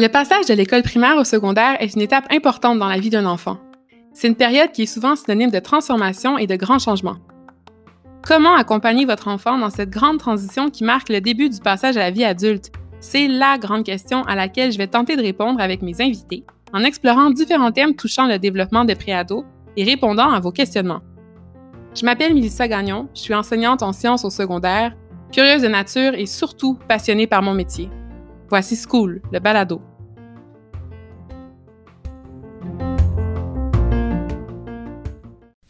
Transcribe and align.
Le 0.00 0.08
passage 0.08 0.46
de 0.46 0.54
l'école 0.54 0.82
primaire 0.82 1.18
au 1.18 1.24
secondaire 1.24 1.76
est 1.78 1.94
une 1.94 2.00
étape 2.00 2.24
importante 2.32 2.78
dans 2.78 2.88
la 2.88 2.98
vie 2.98 3.10
d'un 3.10 3.26
enfant. 3.26 3.58
C'est 4.14 4.28
une 4.28 4.34
période 4.34 4.72
qui 4.72 4.84
est 4.84 4.86
souvent 4.86 5.14
synonyme 5.14 5.50
de 5.50 5.58
transformation 5.58 6.38
et 6.38 6.46
de 6.46 6.56
grands 6.56 6.78
changements. 6.78 7.18
Comment 8.22 8.54
accompagner 8.54 9.04
votre 9.04 9.28
enfant 9.28 9.58
dans 9.58 9.68
cette 9.68 9.90
grande 9.90 10.16
transition 10.16 10.70
qui 10.70 10.84
marque 10.84 11.10
le 11.10 11.20
début 11.20 11.50
du 11.50 11.60
passage 11.60 11.98
à 11.98 12.00
la 12.00 12.10
vie 12.10 12.24
adulte? 12.24 12.72
C'est 13.00 13.28
la 13.28 13.58
grande 13.58 13.84
question 13.84 14.22
à 14.24 14.34
laquelle 14.34 14.72
je 14.72 14.78
vais 14.78 14.86
tenter 14.86 15.16
de 15.16 15.22
répondre 15.22 15.60
avec 15.60 15.82
mes 15.82 16.00
invités 16.00 16.44
en 16.72 16.82
explorant 16.82 17.28
différents 17.28 17.72
thèmes 17.72 17.94
touchant 17.94 18.26
le 18.26 18.38
développement 18.38 18.86
des 18.86 18.94
préados 18.94 19.44
et 19.76 19.84
répondant 19.84 20.30
à 20.30 20.40
vos 20.40 20.50
questionnements. 20.50 21.02
Je 21.92 22.04
m'appelle 22.04 22.34
Melissa 22.34 22.68
Gagnon, 22.68 23.08
je 23.14 23.20
suis 23.20 23.34
enseignante 23.34 23.82
en 23.82 23.92
sciences 23.92 24.24
au 24.24 24.30
secondaire, 24.30 24.94
curieuse 25.32 25.62
de 25.62 25.66
nature 25.66 26.14
et 26.14 26.26
surtout 26.26 26.78
passionnée 26.88 27.26
par 27.26 27.42
mon 27.42 27.52
métier. 27.52 27.90
Voici 28.48 28.76
School, 28.76 29.20
le 29.32 29.40
balado. 29.40 29.82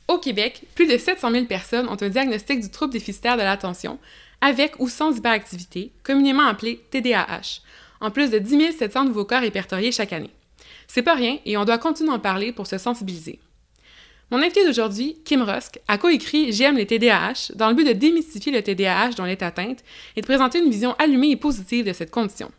Au 0.08 0.18
Québec, 0.18 0.64
plus 0.74 0.86
de 0.86 0.98
700 0.98 1.30
000 1.30 1.44
personnes 1.46 1.88
ont 1.88 1.96
un 1.98 2.08
diagnostic 2.10 2.60
du 2.60 2.70
trouble 2.70 2.92
déficitaire 2.92 3.38
de 3.38 3.42
l'attention, 3.42 3.98
avec 4.42 4.74
ou 4.78 4.90
sans 4.90 5.16
hyperactivité, 5.16 5.92
communément 6.02 6.46
appelé 6.46 6.84
TDAH, 6.90 7.62
en 8.02 8.10
plus 8.10 8.30
de 8.30 8.38
10 8.38 8.72
700 8.76 9.06
nouveaux 9.06 9.24
cas 9.24 9.40
répertoriés 9.40 9.90
chaque 9.90 10.12
année. 10.12 10.30
C'est 10.86 11.02
pas 11.02 11.14
rien 11.14 11.38
et 11.46 11.56
on 11.56 11.64
doit 11.64 11.78
continuer 11.78 12.10
d'en 12.10 12.18
parler 12.18 12.52
pour 12.52 12.66
se 12.66 12.76
sensibiliser. 12.76 13.40
Mon 14.30 14.38
invité 14.38 14.64
d'aujourd'hui, 14.64 15.16
Kim 15.24 15.42
Rusk, 15.42 15.80
a 15.88 15.98
coécrit 15.98 16.52
J'aime 16.52 16.76
les 16.76 16.86
TDAH 16.86 17.52
dans 17.56 17.68
le 17.68 17.74
but 17.74 17.84
de 17.84 17.92
démystifier 17.92 18.52
le 18.52 18.62
TDAH 18.62 19.10
dont 19.16 19.24
elle 19.24 19.32
est 19.32 19.42
atteinte 19.42 19.82
et 20.14 20.20
de 20.20 20.26
présenter 20.26 20.60
une 20.60 20.70
vision 20.70 20.94
allumée 21.00 21.30
et 21.30 21.36
positive 21.36 21.84
de 21.84 21.92
cette 21.92 22.12
condition. 22.12 22.52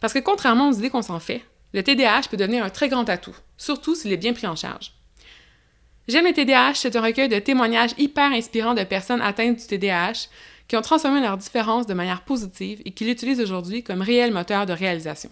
Parce 0.00 0.12
que 0.12 0.18
contrairement 0.18 0.70
aux 0.70 0.72
idées 0.72 0.90
qu'on 0.90 1.02
s'en 1.02 1.20
fait, 1.20 1.42
le 1.72 1.84
TDAH 1.84 2.22
peut 2.30 2.36
devenir 2.36 2.64
un 2.64 2.70
très 2.70 2.88
grand 2.88 3.08
atout, 3.08 3.36
surtout 3.56 3.94
s'il 3.94 4.12
est 4.12 4.16
bien 4.16 4.32
pris 4.32 4.48
en 4.48 4.56
charge. 4.56 4.92
J'aime 6.08 6.26
le 6.26 6.32
TDAH, 6.32 6.74
c'est 6.74 6.96
un 6.96 7.00
recueil 7.00 7.28
de 7.28 7.38
témoignages 7.38 7.94
hyper 7.96 8.32
inspirants 8.32 8.74
de 8.74 8.82
personnes 8.82 9.22
atteintes 9.22 9.58
du 9.58 9.66
TDAH 9.66 10.28
qui 10.66 10.76
ont 10.76 10.82
transformé 10.82 11.20
leurs 11.20 11.38
différences 11.38 11.86
de 11.86 11.94
manière 11.94 12.22
positive 12.22 12.82
et 12.84 12.90
qui 12.90 13.04
l'utilisent 13.04 13.40
aujourd'hui 13.40 13.84
comme 13.84 14.02
réel 14.02 14.32
moteur 14.32 14.66
de 14.66 14.72
réalisation. 14.72 15.30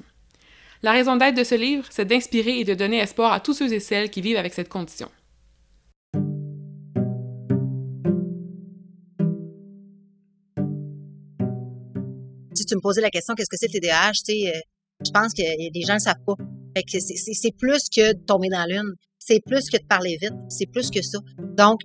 La 0.85 0.93
raison 0.93 1.17
d'être 1.17 1.35
de 1.35 1.45
ce 1.45 1.57
livre, 1.57 1.87
c'est 1.91 2.05
d'inspirer 2.05 2.61
et 2.61 2.65
de 2.65 2.75
donner 2.75 2.99
espoir 2.99 3.33
à 3.33 3.41
tous 3.41 3.55
ceux 3.55 3.73
et 3.73 3.81
celles 3.81 4.11
qui 4.11 4.21
vivent 4.21 4.37
avec 4.37 4.55
cette 4.55 4.69
condition. 4.69 5.09
Tu 12.73 12.77
me 12.77 12.81
posais 12.81 13.03
la 13.03 13.11
question, 13.11 13.35
qu'est-ce 13.35 13.51
que 13.51 13.57
c'est 13.59 13.73
le 13.73 13.81
TDAH, 13.81 14.13
euh, 14.31 14.61
je 15.05 15.11
pense 15.11 15.35
que 15.35 15.43
les 15.43 15.83
gens 15.83 15.95
ne 15.95 15.99
savent 15.99 16.25
pas. 16.27 16.35
c'est 16.75 17.57
plus 17.59 17.89
que 17.95 18.15
de 18.15 18.25
tomber 18.25 18.49
dans 18.49 18.65
l'une 18.69 18.95
c'est 19.25 19.41
plus 19.45 19.71
que 19.71 19.77
de 19.77 19.87
parler 19.87 20.19
vite, 20.21 20.35
c'est 20.49 20.67
plus 20.67 20.91
que 20.91 21.01
ça. 21.01 21.19
Donc, 21.57 21.81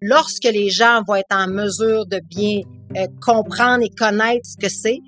lorsque 0.00 0.44
les 0.44 0.70
gens 0.70 1.02
vont 1.06 1.14
être 1.14 1.34
en 1.34 1.48
mesure 1.48 2.06
de 2.06 2.20
bien 2.28 2.60
euh, 2.96 3.06
comprendre 3.22 3.82
et 3.82 3.88
connaître 3.88 4.46
ce 4.46 4.56
que 4.56 4.68
c'est, 4.68 4.98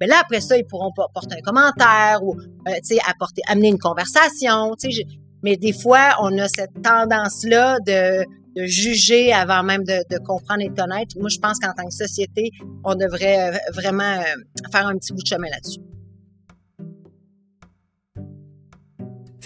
mais 0.00 0.06
ben 0.06 0.10
là 0.10 0.20
après 0.22 0.42
ça 0.42 0.58
ils 0.58 0.66
pourront 0.66 0.90
apporter 0.90 1.36
un 1.38 1.40
commentaire 1.40 2.22
ou 2.22 2.38
euh, 2.38 2.72
tu 2.76 2.96
sais 2.96 2.98
apporter 3.08 3.40
amener 3.48 3.68
une 3.68 3.78
conversation, 3.78 4.74
tu 4.78 4.92
sais 4.92 5.04
mais 5.42 5.56
des 5.56 5.72
fois 5.72 6.16
on 6.20 6.36
a 6.38 6.48
cette 6.48 6.82
tendance 6.82 7.44
là 7.44 7.78
de, 7.86 8.24
de 8.56 8.64
juger 8.64 9.32
avant 9.32 9.62
même 9.62 9.84
de, 9.84 10.02
de, 10.10 10.18
comprendre 10.24 10.62
et 10.62 10.68
de 10.68 10.74
connaître. 10.74 11.16
Moi 11.18 11.28
je 11.28 11.38
pense 11.38 11.58
qu'en 11.58 11.72
tant 11.74 11.86
que 11.86 11.94
société, 11.94 12.50
on 12.84 12.94
devrait 12.94 13.54
euh, 13.54 13.58
vraiment 13.74 14.20
faire 14.72 14.86
un 14.86 14.96
petit 14.96 15.12
bout 15.12 15.22
de 15.22 15.26
chemin 15.28 15.48
là-dessus. 15.48 15.80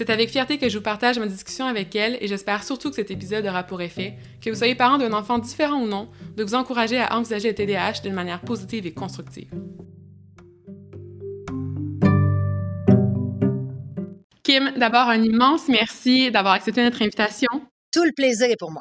C'est 0.01 0.09
avec 0.09 0.31
fierté 0.31 0.57
que 0.57 0.67
je 0.71 0.79
vous 0.79 0.83
partage 0.83 1.19
ma 1.19 1.27
discussion 1.27 1.67
avec 1.67 1.95
elle 1.95 2.17
et 2.23 2.27
j'espère 2.27 2.65
surtout 2.65 2.89
que 2.89 2.97
cet 2.97 3.11
épisode 3.11 3.45
aura 3.45 3.65
pour 3.65 3.83
effet, 3.83 4.17
que 4.41 4.49
vous 4.49 4.57
soyez 4.57 4.75
parent 4.75 4.97
d'un 4.97 5.13
enfant 5.13 5.39
différent 5.39 5.83
ou 5.83 5.87
non, 5.87 6.09
de 6.39 6.43
vous 6.43 6.55
encourager 6.55 6.99
à 6.99 7.19
envisager 7.19 7.49
le 7.49 7.55
TDAH 7.55 8.01
d'une 8.03 8.15
manière 8.15 8.41
positive 8.41 8.87
et 8.87 8.95
constructive. 8.95 9.51
Kim, 14.43 14.73
d'abord 14.79 15.11
un 15.11 15.23
immense 15.23 15.69
merci 15.69 16.31
d'avoir 16.31 16.55
accepté 16.55 16.83
notre 16.83 17.03
invitation. 17.03 17.51
Tout 17.93 18.05
le 18.05 18.13
plaisir 18.17 18.49
est 18.49 18.59
pour 18.59 18.71
moi. 18.71 18.81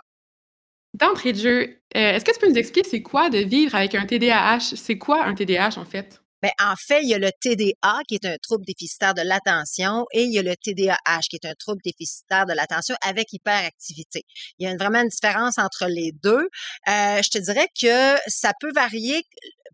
D'entrée 0.99 1.31
de 1.31 1.39
jeu, 1.39 1.61
euh, 1.95 2.13
est-ce 2.13 2.25
que 2.25 2.33
tu 2.33 2.39
peux 2.39 2.49
nous 2.49 2.57
expliquer 2.57 2.87
c'est 2.89 3.01
quoi 3.01 3.29
de 3.29 3.37
vivre 3.37 3.73
avec 3.75 3.95
un 3.95 4.05
TDAH? 4.05 4.75
C'est 4.75 4.97
quoi 4.97 5.23
un 5.23 5.33
TDAH 5.33 5.77
en 5.77 5.85
fait? 5.85 6.21
Bien, 6.41 6.51
en 6.61 6.75
fait, 6.75 7.01
il 7.03 7.09
y 7.09 7.13
a 7.13 7.17
le 7.17 7.31
TDA 7.31 7.99
qui 8.07 8.15
est 8.15 8.25
un 8.25 8.37
trouble 8.41 8.63
déficitaire 8.65 9.13
de 9.13 9.21
l'attention 9.21 10.05
et 10.13 10.23
il 10.23 10.31
y 10.31 10.39
a 10.39 10.41
le 10.41 10.55
TDAH 10.55 11.19
qui 11.29 11.35
est 11.35 11.45
un 11.45 11.53
trouble 11.53 11.81
déficitaire 11.83 12.45
de 12.45 12.53
l'attention 12.53 12.95
avec 13.01 13.33
hyperactivité. 13.33 14.23
Il 14.57 14.67
y 14.67 14.71
a 14.71 14.75
vraiment 14.77 15.01
une 15.01 15.09
différence 15.09 15.57
entre 15.57 15.87
les 15.87 16.13
deux. 16.23 16.47
Euh, 16.87 17.21
je 17.21 17.29
te 17.29 17.37
dirais 17.39 17.67
que 17.79 18.17
ça 18.27 18.53
peut 18.59 18.71
varier 18.73 19.23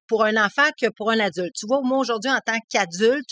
pour 0.07 0.23
un 0.23 0.35
enfant 0.43 0.69
que 0.79 0.88
pour 0.89 1.11
un 1.11 1.19
adulte. 1.19 1.53
Tu 1.55 1.67
vois, 1.67 1.81
moi 1.83 1.99
aujourd'hui 1.99 2.31
en 2.31 2.39
tant 2.45 2.57
qu'adulte, 2.69 3.31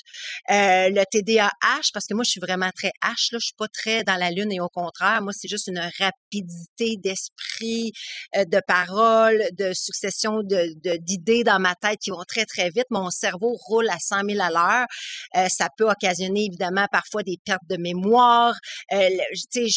euh, 0.50 0.90
le 0.90 1.04
TDAH, 1.10 1.90
parce 1.94 2.06
que 2.08 2.14
moi 2.14 2.24
je 2.24 2.32
suis 2.32 2.42
vraiment 2.42 2.70
très 2.76 2.92
H, 3.04 3.32
là, 3.32 3.40
je 3.40 3.46
suis 3.46 3.56
pas 3.58 3.68
très 3.68 4.04
dans 4.04 4.16
la 4.16 4.32
lune 4.32 4.52
et 4.52 4.60
au 4.60 4.70
contraire, 4.70 5.22
moi 5.22 5.34
c'est 5.34 5.48
juste 5.48 5.68
une 5.68 5.80
rapidité 6.00 6.98
d'esprit, 6.98 7.92
euh, 8.36 8.46
de 8.46 8.62
parole, 8.68 9.44
de 9.58 9.74
succession 9.74 10.42
de 10.44 10.74
d'idées 10.98 11.44
dans 11.44 11.60
ma 11.60 11.76
tête 11.76 12.00
qui 12.00 12.10
vont 12.10 12.24
très 12.28 12.46
très 12.46 12.70
vite. 12.70 12.86
Mon 12.90 13.10
cerveau 13.10 13.56
roule 13.68 13.90
à 13.90 13.98
100 14.00 14.30
000 14.30 14.42
à 14.42 14.50
l'heure. 14.50 14.88
Euh, 15.36 15.48
ça 15.50 15.70
peut 15.78 15.90
occasionner 15.90 16.46
évidemment 16.46 16.88
parfois 16.92 17.24
des 17.24 17.38
pertes 17.44 17.64
de 17.70 17.78
mémoire. 17.78 18.56
Euh, 18.92 19.10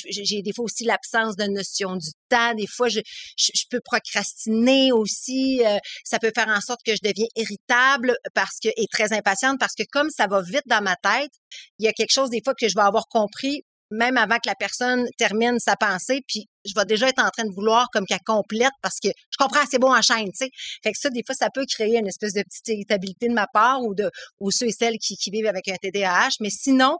j'ai 0.09 0.43
des 0.43 0.53
fois 0.53 0.65
aussi 0.65 0.85
l'absence 0.85 1.37
de 1.37 1.45
notion 1.45 1.97
du 1.97 2.11
temps. 2.29 2.55
Des 2.55 2.67
fois, 2.67 2.89
je, 2.89 3.01
je, 3.37 3.65
peux 3.71 3.81
procrastiner 3.81 4.93
aussi. 4.93 5.63
Euh, 5.65 5.79
ça 6.05 6.19
peut 6.19 6.33
faire 6.35 6.49
en 6.49 6.61
sorte 6.61 6.81
que 6.87 6.93
je 6.93 7.01
deviens 7.03 7.27
irritable 7.35 8.17
parce 8.35 8.59
que 8.63 8.69
et 8.77 8.87
très 8.91 9.13
impatiente 9.13 9.59
parce 9.59 9.75
que 9.75 9.83
comme 9.91 10.11
ça 10.11 10.27
va 10.27 10.41
vite 10.41 10.67
dans 10.67 10.83
ma 10.83 10.97
tête, 10.97 11.33
il 11.79 11.87
y 11.87 11.89
a 11.89 11.93
quelque 11.93 12.13
chose 12.13 12.31
des 12.31 12.41
fois 12.45 12.55
que 12.55 12.69
je 12.69 12.75
vais 12.75 12.87
avoir 12.87 13.07
compris 13.09 13.65
même 13.91 14.17
avant 14.17 14.37
que 14.37 14.49
la 14.49 14.55
personne 14.55 15.07
termine 15.19 15.59
sa 15.59 15.77
pensée, 15.77 16.21
puis 16.27 16.47
je 16.65 16.73
vais 16.75 16.85
déjà 16.85 17.09
être 17.09 17.23
en 17.23 17.31
train 17.31 17.45
de 17.45 17.55
vouloir 17.55 17.89
comme 17.93 18.05
qu'elle 18.07 18.23
complète 18.25 18.73
parce 18.83 18.99
que 19.01 19.09
je 19.09 19.37
comprends 19.39 19.65
c'est 19.71 19.79
bon 19.79 19.95
en 19.95 20.03
chaîne, 20.03 20.27
tu 20.27 20.47
sais. 20.47 20.51
Fait 20.83 20.93
que 20.93 20.99
ça, 20.99 21.11
des 21.11 21.23
fois, 21.25 21.35
ça 21.35 21.49
peut 21.55 21.65
créer 21.69 21.99
une 21.99 22.09
espèce 22.09 22.33
de 22.33 22.43
petite 22.43 22.69
irritabilité 22.69 23.29
de 23.29 23.35
ma 23.35 23.47
part 23.47 23.83
ou 23.83 23.95
de 23.95 24.11
ou 24.41 24.51
ceux 24.51 24.67
et 24.67 24.73
celles 24.73 24.99
qui, 24.99 25.17
qui 25.17 25.31
vivent 25.31 25.47
avec 25.47 25.69
un 25.69 25.77
TDAH. 25.77 26.37
Mais 26.41 26.51
sinon, 26.51 26.97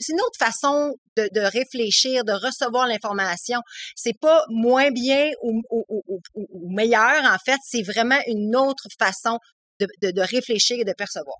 c'est 0.00 0.12
une 0.12 0.20
autre 0.20 0.38
façon 0.38 0.94
de, 1.16 1.28
de 1.32 1.40
réfléchir, 1.40 2.24
de 2.24 2.32
recevoir 2.32 2.86
l'information. 2.86 3.60
C'est 3.94 4.18
pas 4.18 4.44
moins 4.48 4.90
bien 4.90 5.30
ou, 5.42 5.62
ou, 5.70 5.84
ou, 5.88 6.20
ou 6.34 6.74
meilleur, 6.74 7.24
en 7.24 7.38
fait, 7.44 7.58
c'est 7.64 7.82
vraiment 7.82 8.18
une 8.26 8.56
autre 8.56 8.88
façon 8.98 9.38
de, 9.80 9.86
de, 10.02 10.10
de 10.10 10.20
réfléchir 10.22 10.78
et 10.80 10.84
de 10.84 10.92
percevoir. 10.92 11.36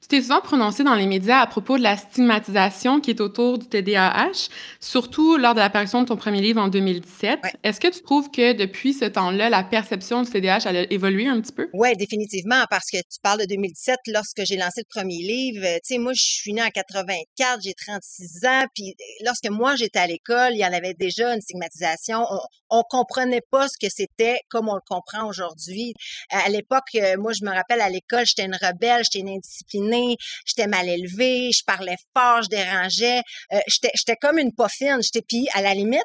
Tu 0.00 0.08
t'es 0.08 0.22
souvent 0.22 0.40
prononcé 0.40 0.84
dans 0.84 0.94
les 0.94 1.06
médias 1.06 1.40
à 1.40 1.46
propos 1.46 1.78
de 1.78 1.82
la 1.82 1.96
stigmatisation 1.96 3.00
qui 3.00 3.10
est 3.10 3.20
autour 3.20 3.58
du 3.58 3.66
TDAH, 3.66 4.48
surtout 4.78 5.36
lors 5.36 5.54
de 5.54 5.58
l'apparition 5.58 6.02
de 6.02 6.06
ton 6.06 6.16
premier 6.16 6.40
livre 6.40 6.60
en 6.60 6.68
2017. 6.68 7.40
Est-ce 7.64 7.80
que 7.80 7.88
tu 7.88 8.02
trouves 8.02 8.30
que 8.30 8.52
depuis 8.52 8.92
ce 8.92 9.04
temps-là, 9.04 9.50
la 9.50 9.64
perception 9.64 10.22
du 10.22 10.30
TDAH 10.30 10.68
a 10.68 10.72
évolué 10.92 11.26
un 11.26 11.40
petit 11.40 11.52
peu? 11.52 11.68
Oui, 11.72 11.96
définitivement, 11.96 12.64
parce 12.70 12.90
que 12.90 12.98
tu 12.98 13.18
parles 13.22 13.40
de 13.40 13.46
2017, 13.46 13.98
lorsque 14.08 14.44
j'ai 14.44 14.56
lancé 14.56 14.82
le 14.82 14.88
premier 14.88 15.18
livre. 15.18 15.64
Euh, 15.66 15.76
tu 15.84 15.94
sais, 15.94 15.98
moi, 15.98 16.12
je 16.14 16.22
suis 16.22 16.52
née 16.52 16.62
en 16.62 16.70
84, 16.70 17.60
j'ai 17.62 17.74
36 17.74 18.46
ans, 18.46 18.64
puis 18.74 18.94
lorsque 19.24 19.48
moi, 19.50 19.76
j'étais 19.76 19.98
à 19.98 20.06
l'école, 20.06 20.52
il 20.52 20.58
y 20.58 20.64
en 20.64 20.72
avait 20.72 20.94
déjà 20.94 21.34
une 21.34 21.40
stigmatisation. 21.40 22.24
On, 22.30 22.38
on 22.70 22.82
comprenait 22.88 23.42
pas 23.50 23.68
ce 23.68 23.76
que 23.80 23.90
c'était 23.92 24.38
comme 24.48 24.68
on 24.68 24.74
le 24.74 24.80
comprend 24.88 25.28
aujourd'hui. 25.28 25.94
À 26.30 26.48
l'époque, 26.48 26.94
euh, 26.94 27.16
moi, 27.18 27.32
je 27.32 27.44
me 27.44 27.50
rappelle, 27.50 27.80
à 27.80 27.88
l'école, 27.88 28.24
j'étais 28.26 28.44
une 28.44 28.56
rebelle, 28.56 29.02
j'étais 29.04 29.20
une 29.20 29.40
disciplinée, 29.56 30.16
j'étais 30.44 30.66
mal 30.66 30.88
élevée, 30.88 31.50
je 31.52 31.62
parlais 31.64 31.96
fort, 32.14 32.42
je 32.42 32.48
dérangeais, 32.48 33.20
euh, 33.52 33.58
j'étais 33.66 34.16
comme 34.20 34.38
une 34.38 34.52
poffine, 34.52 34.98
j'étais 35.02 35.22
puis 35.26 35.48
à 35.54 35.62
la 35.62 35.74
limite, 35.74 36.04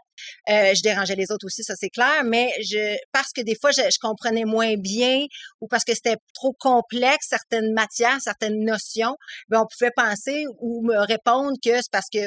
euh, 0.50 0.74
je 0.76 0.82
dérangeais 0.82 1.16
les 1.16 1.32
autres 1.32 1.46
aussi, 1.46 1.64
ça 1.64 1.76
c'est 1.76 1.90
clair, 1.90 2.24
mais 2.26 2.52
je 2.62 2.98
parce 3.12 3.32
que 3.34 3.42
des 3.42 3.56
fois 3.60 3.72
je, 3.72 3.82
comprenais 4.02 4.46
moins 4.46 4.76
bien 4.78 5.26
ou 5.60 5.68
parce 5.68 5.84
que 5.84 5.94
c'était 5.94 6.18
trop 6.34 6.54
complexe 6.60 7.28
certaines 7.30 7.74
matières, 7.74 8.20
certaines 8.22 8.64
notions, 8.64 9.16
ben 9.50 9.62
on 9.62 9.68
pouvait 9.68 9.92
penser 9.96 10.46
ou 10.60 10.82
me 10.84 10.98
répondre 11.06 11.58
que 11.64 11.76
c'est 11.76 11.92
parce 11.92 12.10
que 12.12 12.20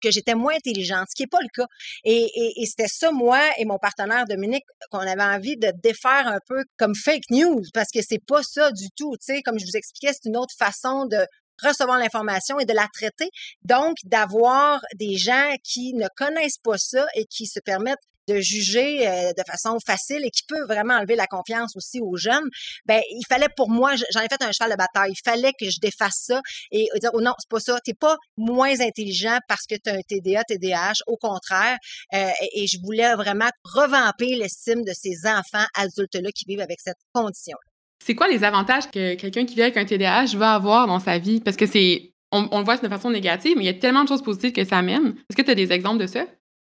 que 0.00 0.10
j'étais 0.10 0.34
moins 0.34 0.54
intelligente, 0.54 1.06
ce 1.10 1.14
qui 1.14 1.22
n'est 1.22 1.28
pas 1.28 1.40
le 1.40 1.48
cas. 1.54 1.66
Et, 2.04 2.30
et, 2.34 2.62
et 2.62 2.66
c'était 2.66 2.88
ça, 2.88 3.10
moi 3.12 3.40
et 3.58 3.64
mon 3.64 3.78
partenaire 3.78 4.24
Dominique, 4.26 4.64
qu'on 4.90 4.98
avait 4.98 5.22
envie 5.22 5.56
de 5.56 5.72
défaire 5.82 6.26
un 6.26 6.40
peu 6.46 6.64
comme 6.76 6.94
fake 6.94 7.30
news, 7.30 7.62
parce 7.74 7.90
que 7.90 8.00
c'est 8.02 8.24
pas 8.24 8.42
ça 8.42 8.70
du 8.72 8.88
tout. 8.96 9.16
Tu 9.16 9.34
sais, 9.34 9.42
comme 9.42 9.58
je 9.58 9.64
vous 9.64 9.76
expliquais, 9.76 10.12
c'est 10.12 10.28
une 10.28 10.36
autre 10.36 10.54
façon 10.58 11.06
de 11.06 11.18
recevoir 11.62 11.98
l'information 11.98 12.58
et 12.58 12.64
de 12.64 12.72
la 12.72 12.88
traiter. 12.92 13.28
Donc, 13.62 13.96
d'avoir 14.04 14.80
des 14.94 15.16
gens 15.16 15.54
qui 15.62 15.92
ne 15.94 16.06
connaissent 16.16 16.58
pas 16.62 16.78
ça 16.78 17.06
et 17.14 17.26
qui 17.26 17.46
se 17.46 17.60
permettent 17.60 17.98
de 18.30 18.40
juger 18.40 19.06
euh, 19.06 19.32
de 19.32 19.42
façon 19.46 19.78
facile 19.84 20.24
et 20.24 20.30
qui 20.30 20.42
peut 20.46 20.64
vraiment 20.66 20.94
enlever 20.94 21.16
la 21.16 21.26
confiance 21.26 21.76
aussi 21.76 22.00
aux 22.00 22.16
jeunes, 22.16 22.48
ben 22.86 23.00
il 23.10 23.24
fallait 23.28 23.48
pour 23.56 23.70
moi, 23.70 23.94
j'en 23.96 24.20
ai 24.20 24.28
fait 24.28 24.42
un 24.42 24.52
cheval 24.52 24.72
de 24.72 24.76
bataille, 24.76 25.12
il 25.12 25.30
fallait 25.30 25.52
que 25.58 25.68
je 25.70 25.78
défasse 25.80 26.24
ça 26.26 26.40
et 26.70 26.88
dire 27.00 27.10
oh 27.14 27.20
non, 27.20 27.32
c'est 27.38 27.48
pas 27.48 27.60
ça, 27.60 27.78
t'es 27.84 27.94
pas 27.94 28.16
moins 28.36 28.80
intelligent 28.80 29.38
parce 29.48 29.66
que 29.66 29.74
tu 29.74 29.90
as 29.90 29.94
un 29.94 30.00
TDA, 30.06 30.44
TDAH, 30.44 31.02
au 31.06 31.16
contraire, 31.16 31.76
euh, 32.14 32.28
et, 32.54 32.66
je 32.66 32.78
voulais 32.84 33.14
vraiment 33.14 33.48
revamper 33.64 34.36
l'estime 34.36 34.84
de 34.84 34.92
ces 34.94 35.26
enfants 35.26 35.66
adultes-là 35.74 36.30
qui 36.32 36.44
vivent 36.46 36.60
avec 36.60 36.78
cette 36.80 36.98
condition. 37.12 37.56
C'est 38.04 38.14
quoi 38.14 38.28
les 38.28 38.44
avantages 38.44 38.90
que 38.90 39.14
quelqu'un 39.14 39.44
qui 39.44 39.54
vit 39.54 39.62
avec 39.62 39.76
un 39.76 39.84
TDAH 39.84 40.36
va 40.36 40.54
avoir 40.54 40.86
dans 40.86 41.00
sa 41.00 41.18
vie? 41.18 41.40
Parce 41.40 41.56
que 41.56 41.66
c'est 41.66 42.12
on, 42.32 42.58
le 42.58 42.64
voit 42.64 42.76
de 42.76 42.88
façon 42.88 43.10
négative, 43.10 43.54
mais 43.56 43.64
il 43.64 43.66
y 43.66 43.70
a 43.70 43.74
tellement 43.74 44.04
de 44.04 44.08
choses 44.08 44.22
positives 44.22 44.52
que 44.52 44.64
ça 44.64 44.78
amène. 44.78 45.14
Est-ce 45.28 45.36
que 45.36 45.42
tu 45.42 45.50
as 45.50 45.54
des 45.54 45.72
exemples 45.72 46.00
de 46.00 46.06
ça? 46.06 46.26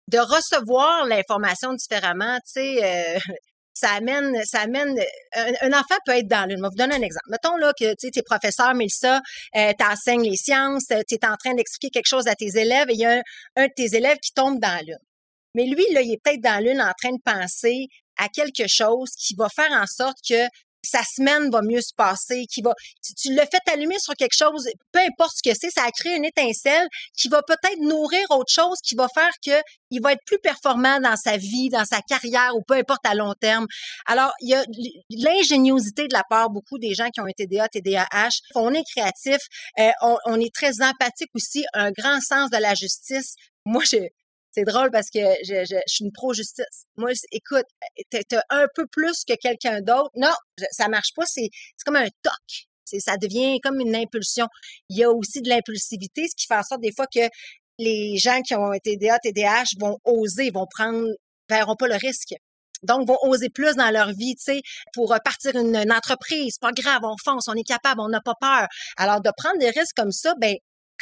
De 0.09 0.19
recevoir 0.19 1.05
l'information 1.05 1.73
différemment, 1.73 2.38
tu 2.39 2.53
sais, 2.53 2.83
euh, 2.83 3.19
ça 3.73 3.89
amène, 3.91 4.44
ça 4.45 4.61
amène. 4.61 4.95
Un, 5.61 5.73
enfant 5.73 5.95
peut 6.05 6.13
être 6.13 6.27
dans 6.27 6.47
l'une. 6.47 6.57
Je 6.57 6.61
vais 6.61 6.69
vous 6.69 6.75
donner 6.75 6.95
un 6.95 7.01
exemple. 7.01 7.29
Mettons 7.29 7.57
là 7.57 7.73
que 7.73 7.95
tu 7.95 8.07
es 8.07 8.21
professeur, 8.21 8.73
Mélissa, 8.75 9.21
euh, 9.55 9.71
tu 9.77 9.85
enseignes 9.85 10.23
les 10.23 10.38
sciences, 10.38 10.85
tu 10.88 11.15
es 11.15 11.25
en 11.25 11.35
train 11.35 11.55
d'expliquer 11.55 11.89
quelque 11.89 12.07
chose 12.07 12.27
à 12.27 12.35
tes 12.35 12.57
élèves 12.57 12.89
et 12.89 12.94
il 12.94 13.00
y 13.00 13.05
a 13.05 13.21
un, 13.55 13.67
de 13.67 13.73
tes 13.75 13.95
élèves 13.95 14.17
qui 14.19 14.31
tombe 14.33 14.59
dans 14.59 14.79
l'une. 14.85 14.97
Mais 15.55 15.65
lui, 15.65 15.85
là, 15.91 16.01
il 16.01 16.13
est 16.13 16.21
peut-être 16.23 16.41
dans 16.41 16.63
l'une 16.63 16.81
en 16.81 16.91
train 16.97 17.13
de 17.13 17.21
penser 17.23 17.88
à 18.17 18.27
quelque 18.29 18.67
chose 18.67 19.11
qui 19.17 19.35
va 19.35 19.50
faire 19.50 19.71
en 19.71 19.85
sorte 19.88 20.17
que 20.27 20.47
sa 20.83 21.01
semaine 21.03 21.50
va 21.50 21.62
mieux 21.62 21.81
se 21.81 21.94
passer, 21.95 22.45
qui 22.45 22.62
va, 22.62 22.74
tu, 23.18 23.33
le 23.33 23.41
fais 23.41 23.71
allumer 23.71 23.97
sur 24.00 24.13
quelque 24.15 24.38
chose, 24.38 24.68
peu 24.91 25.00
importe 25.00 25.38
ce 25.38 25.50
que 25.50 25.56
c'est, 25.59 25.69
ça 25.69 25.83
a 25.83 25.91
créé 25.91 26.15
une 26.15 26.25
étincelle 26.25 26.88
qui 27.18 27.30
va 27.30 27.41
peut-être 27.41 27.80
nourrir 27.80 28.25
autre 28.31 28.51
chose, 28.51 28.77
qui 28.83 28.95
va 28.95 29.07
faire 29.13 29.31
que 29.45 29.62
il 29.89 30.01
va 30.01 30.13
être 30.13 30.24
plus 30.25 30.39
performant 30.39 31.00
dans 31.00 31.15
sa 31.15 31.38
vie, 31.38 31.69
dans 31.69 31.85
sa 31.85 32.01
carrière 32.01 32.56
ou 32.56 32.62
peu 32.68 32.74
importe 32.74 33.06
à 33.06 33.13
long 33.13 33.33
terme. 33.39 33.68
Alors, 34.07 34.31
il 34.41 34.50
y 34.50 34.56
a 34.56 34.63
l'ingéniosité 35.09 36.07
de 36.07 36.13
la 36.13 36.24
part 36.27 36.50
beaucoup 36.50 36.80
des 36.80 36.95
gens 36.95 37.09
qui 37.09 37.21
ont 37.21 37.25
un 37.25 37.31
TDA, 37.31 37.68
TDAH. 37.68 38.29
On 38.56 38.74
est 38.74 38.83
créatif, 38.83 39.38
euh, 39.79 39.91
on, 40.01 40.18
on, 40.25 40.39
est 40.39 40.53
très 40.53 40.81
empathique 40.81 41.29
aussi, 41.36 41.63
un 41.74 41.91
grand 41.91 42.19
sens 42.21 42.50
de 42.50 42.57
la 42.57 42.74
justice. 42.74 43.36
Moi, 43.65 43.83
je, 43.86 43.97
c'est 44.53 44.65
drôle 44.65 44.91
parce 44.91 45.09
que 45.09 45.19
je, 45.44 45.65
je, 45.65 45.77
suis 45.88 46.05
une 46.05 46.11
pro-justice. 46.11 46.85
Moi, 46.95 47.11
écoute, 47.31 47.65
t'as 48.11 48.41
un 48.50 48.67
peu 48.75 48.85
plus 48.85 49.23
que 49.27 49.33
quelqu'un 49.35 49.81
d'autre. 49.81 50.11
Non, 50.15 50.33
ça 50.71 50.88
marche 50.88 51.13
pas. 51.15 51.25
C'est 51.25 51.50
comme 51.85 51.95
un 51.95 52.07
toc. 52.21 52.67
Ça 53.00 53.17
devient 53.17 53.59
comme 53.61 53.79
une 53.79 53.95
impulsion. 53.95 54.47
Il 54.89 54.97
y 54.97 55.03
a 55.03 55.09
aussi 55.09 55.41
de 55.41 55.50
l'impulsivité, 55.50 56.27
ce 56.27 56.35
qui 56.35 56.45
fait 56.45 56.55
en 56.55 56.63
sorte 56.63 56.81
des 56.81 56.91
fois 56.95 57.07
que 57.07 57.27
les 57.79 58.17
gens 58.17 58.41
qui 58.41 58.53
ont 58.53 58.71
un 58.71 58.77
TDA, 58.77 59.17
TDAH 59.17 59.79
vont 59.79 59.97
oser, 60.05 60.51
vont 60.51 60.67
prendre, 60.69 61.07
verront 61.50 61.75
pas 61.75 61.88
le 61.88 61.95
risque. 61.95 62.35
Donc, 62.83 63.07
vont 63.07 63.17
oser 63.23 63.50
plus 63.50 63.75
dans 63.75 63.89
leur 63.89 64.09
vie, 64.09 64.35
tu 64.35 64.44
sais, 64.44 64.61
pour 64.94 65.15
partir 65.23 65.55
une, 65.55 65.75
une 65.75 65.91
entreprise. 65.91 66.57
Pas 66.59 66.73
grave, 66.73 67.01
on 67.03 67.15
fonce, 67.23 67.47
on 67.47 67.53
est 67.53 67.63
capable, 67.63 68.01
on 68.01 68.09
n'a 68.09 68.21
pas 68.21 68.35
peur. 68.39 68.67
Alors, 68.97 69.21
de 69.21 69.31
prendre 69.35 69.57
des 69.57 69.69
risques 69.69 69.95
comme 69.95 70.11
ça, 70.11 70.35
ben 70.39 70.55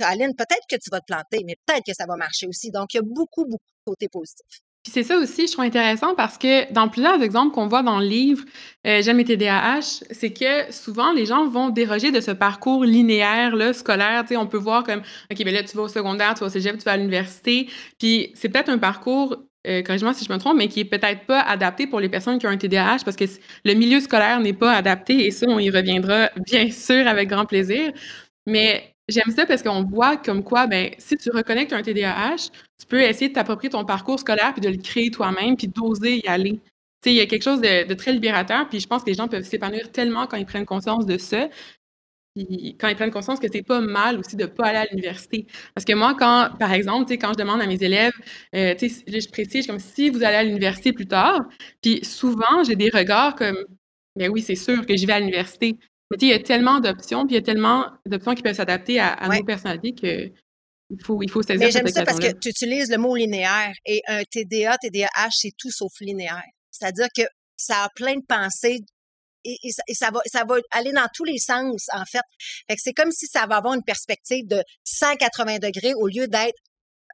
Aline, 0.03 0.35
peut-être 0.35 0.65
que 0.69 0.75
tu 0.75 0.89
vas 0.91 0.99
te 0.99 1.05
planter, 1.05 1.43
mais 1.45 1.55
peut-être 1.65 1.85
que 1.85 1.93
ça 1.93 2.05
va 2.07 2.15
marcher 2.15 2.47
aussi. 2.47 2.71
Donc, 2.71 2.93
il 2.93 2.97
y 2.97 2.99
a 2.99 3.03
beaucoup, 3.03 3.45
beaucoup 3.45 3.71
de 3.85 3.91
côtés 3.91 4.07
positifs. 4.09 4.61
Puis 4.83 4.91
c'est 4.93 5.03
ça 5.03 5.17
aussi, 5.17 5.45
je 5.45 5.51
trouve 5.51 5.65
intéressant 5.65 6.15
parce 6.15 6.39
que 6.39 6.71
dans 6.73 6.87
plusieurs 6.87 7.21
exemples 7.21 7.53
qu'on 7.53 7.67
voit 7.67 7.83
dans 7.83 7.99
le 7.99 8.05
livre 8.07 8.43
euh, 8.87 9.03
J'aime 9.03 9.17
les 9.17 9.25
TDAH, 9.25 10.01
c'est 10.09 10.33
que 10.33 10.71
souvent 10.71 11.13
les 11.13 11.27
gens 11.27 11.47
vont 11.47 11.69
déroger 11.69 12.11
de 12.11 12.19
ce 12.19 12.31
parcours 12.31 12.83
linéaire 12.83 13.55
là, 13.55 13.73
scolaire. 13.73 14.25
On 14.31 14.47
peut 14.47 14.57
voir 14.57 14.83
comme 14.83 15.01
OK, 15.31 15.43
ben 15.43 15.53
là, 15.53 15.61
tu 15.61 15.77
vas 15.77 15.83
au 15.83 15.87
secondaire, 15.87 16.33
tu 16.33 16.39
vas 16.39 16.47
au 16.47 16.49
cégep, 16.49 16.79
tu 16.79 16.83
vas 16.85 16.93
à 16.93 16.97
l'université. 16.97 17.69
Puis 17.99 18.31
c'est 18.33 18.49
peut-être 18.49 18.69
un 18.69 18.79
parcours, 18.79 19.37
euh, 19.67 19.83
corrige-moi 19.83 20.15
si 20.15 20.25
je 20.25 20.33
me 20.33 20.39
trompe, 20.39 20.57
mais 20.57 20.67
qui 20.67 20.79
est 20.79 20.85
peut-être 20.85 21.27
pas 21.27 21.41
adapté 21.41 21.85
pour 21.85 21.99
les 21.99 22.09
personnes 22.09 22.39
qui 22.39 22.47
ont 22.47 22.49
un 22.49 22.57
TDAH 22.57 23.03
parce 23.05 23.15
que 23.15 23.25
le 23.63 23.75
milieu 23.75 23.99
scolaire 23.99 24.39
n'est 24.39 24.53
pas 24.53 24.73
adapté 24.73 25.27
et 25.27 25.29
ça, 25.29 25.45
on 25.47 25.59
y 25.59 25.69
reviendra 25.69 26.31
bien 26.47 26.71
sûr 26.71 27.05
avec 27.05 27.29
grand 27.29 27.45
plaisir. 27.45 27.91
Mais 28.47 28.95
J'aime 29.09 29.31
ça 29.35 29.45
parce 29.45 29.63
qu'on 29.63 29.83
voit 29.83 30.17
comme 30.17 30.43
quoi, 30.43 30.67
ben, 30.67 30.91
si 30.97 31.17
tu 31.17 31.29
as 31.31 31.37
un 31.37 31.81
TDAH, 31.83 32.49
tu 32.79 32.85
peux 32.87 33.01
essayer 33.01 33.29
de 33.29 33.33
t'approprier 33.33 33.69
ton 33.69 33.83
parcours 33.85 34.19
scolaire 34.19 34.53
puis 34.53 34.61
de 34.61 34.69
le 34.69 34.77
créer 34.77 35.11
toi-même 35.11 35.57
puis 35.57 35.67
d'oser 35.67 36.19
y 36.23 36.27
aller. 36.27 36.59
Il 37.05 37.13
y 37.13 37.19
a 37.19 37.25
quelque 37.25 37.43
chose 37.43 37.61
de, 37.61 37.93
très 37.95 38.13
libérateur, 38.13 38.69
puis 38.69 38.79
je 38.79 38.87
pense 38.87 39.03
que 39.03 39.09
les 39.09 39.15
gens 39.15 39.27
peuvent 39.27 39.43
s'épanouir 39.43 39.91
tellement 39.91 40.27
quand 40.27 40.37
ils 40.37 40.45
prennent 40.45 40.65
conscience 40.65 41.05
de 41.07 41.17
ça, 41.17 41.49
puis 42.35 42.77
quand 42.79 42.87
ils 42.87 42.95
prennent 42.95 43.11
conscience 43.11 43.39
que 43.39 43.47
c'est 43.51 43.63
pas 43.63 43.81
mal 43.81 44.19
aussi 44.19 44.35
de 44.35 44.45
pas 44.45 44.67
aller 44.67 44.77
à 44.77 44.85
l'université. 44.85 45.47
Parce 45.73 45.83
que 45.83 45.93
moi, 45.93 46.15
quand, 46.17 46.51
par 46.59 46.71
exemple, 46.73 47.11
quand 47.17 47.33
je 47.33 47.37
demande 47.39 47.59
à 47.59 47.67
mes 47.67 47.83
élèves, 47.83 48.13
euh, 48.55 48.75
je 48.79 49.29
précise 49.29 49.67
comme 49.67 49.79
si 49.79 50.09
vous 50.09 50.23
allez 50.23 50.37
à 50.37 50.43
l'université 50.43 50.93
plus 50.93 51.07
tard, 51.07 51.41
puis 51.81 52.05
souvent, 52.05 52.63
j'ai 52.65 52.75
des 52.75 52.89
regards 52.89 53.35
comme, 53.35 53.57
ben 54.15 54.29
oui, 54.29 54.41
c'est 54.41 54.55
sûr 54.55 54.85
que 54.85 54.95
je 54.95 55.05
vais 55.07 55.13
à 55.13 55.19
l'université. 55.19 55.77
Mais 56.11 56.17
il 56.19 56.27
y 56.27 56.33
a 56.33 56.39
tellement 56.39 56.79
d'options, 56.79 57.25
puis 57.25 57.35
il 57.35 57.39
y 57.39 57.41
a 57.41 57.45
tellement 57.45 57.85
d'options 58.05 58.35
qui 58.35 58.41
peuvent 58.41 58.55
s'adapter 58.55 58.99
à, 58.99 59.29
nos 59.29 59.43
personnalités 59.43 59.93
que 59.93 60.31
il 60.93 61.01
faut, 61.01 61.23
il 61.23 61.31
faut 61.31 61.41
saisir 61.41 61.65
Mais 61.65 61.71
j'aime 61.71 61.87
ça 61.87 62.03
parce 62.03 62.19
que 62.19 62.37
tu 62.37 62.49
utilises 62.49 62.91
le 62.91 62.97
mot 62.97 63.15
linéaire 63.15 63.71
et 63.85 64.01
un 64.07 64.23
TDA, 64.25 64.77
TDAH, 64.77 65.29
c'est 65.31 65.53
tout 65.57 65.71
sauf 65.71 65.93
linéaire. 66.01 66.43
C'est-à-dire 66.69 67.07
que 67.15 67.23
ça 67.55 67.85
a 67.85 67.89
plein 67.95 68.15
de 68.15 68.25
pensées 68.27 68.81
et, 69.45 69.57
ça, 69.93 70.11
va, 70.11 70.19
ça 70.25 70.43
va 70.43 70.57
aller 70.71 70.91
dans 70.91 71.07
tous 71.13 71.23
les 71.23 71.37
sens, 71.37 71.87
en 71.93 72.03
fait. 72.05 72.21
fait 72.69 72.77
c'est 72.77 72.93
comme 72.93 73.11
si 73.11 73.25
ça 73.27 73.47
va 73.47 73.57
avoir 73.57 73.73
une 73.73 73.83
perspective 73.83 74.45
de 74.47 74.61
180 74.83 75.59
degrés 75.59 75.93
au 75.95 76.07
lieu 76.07 76.27
d'être 76.27 76.59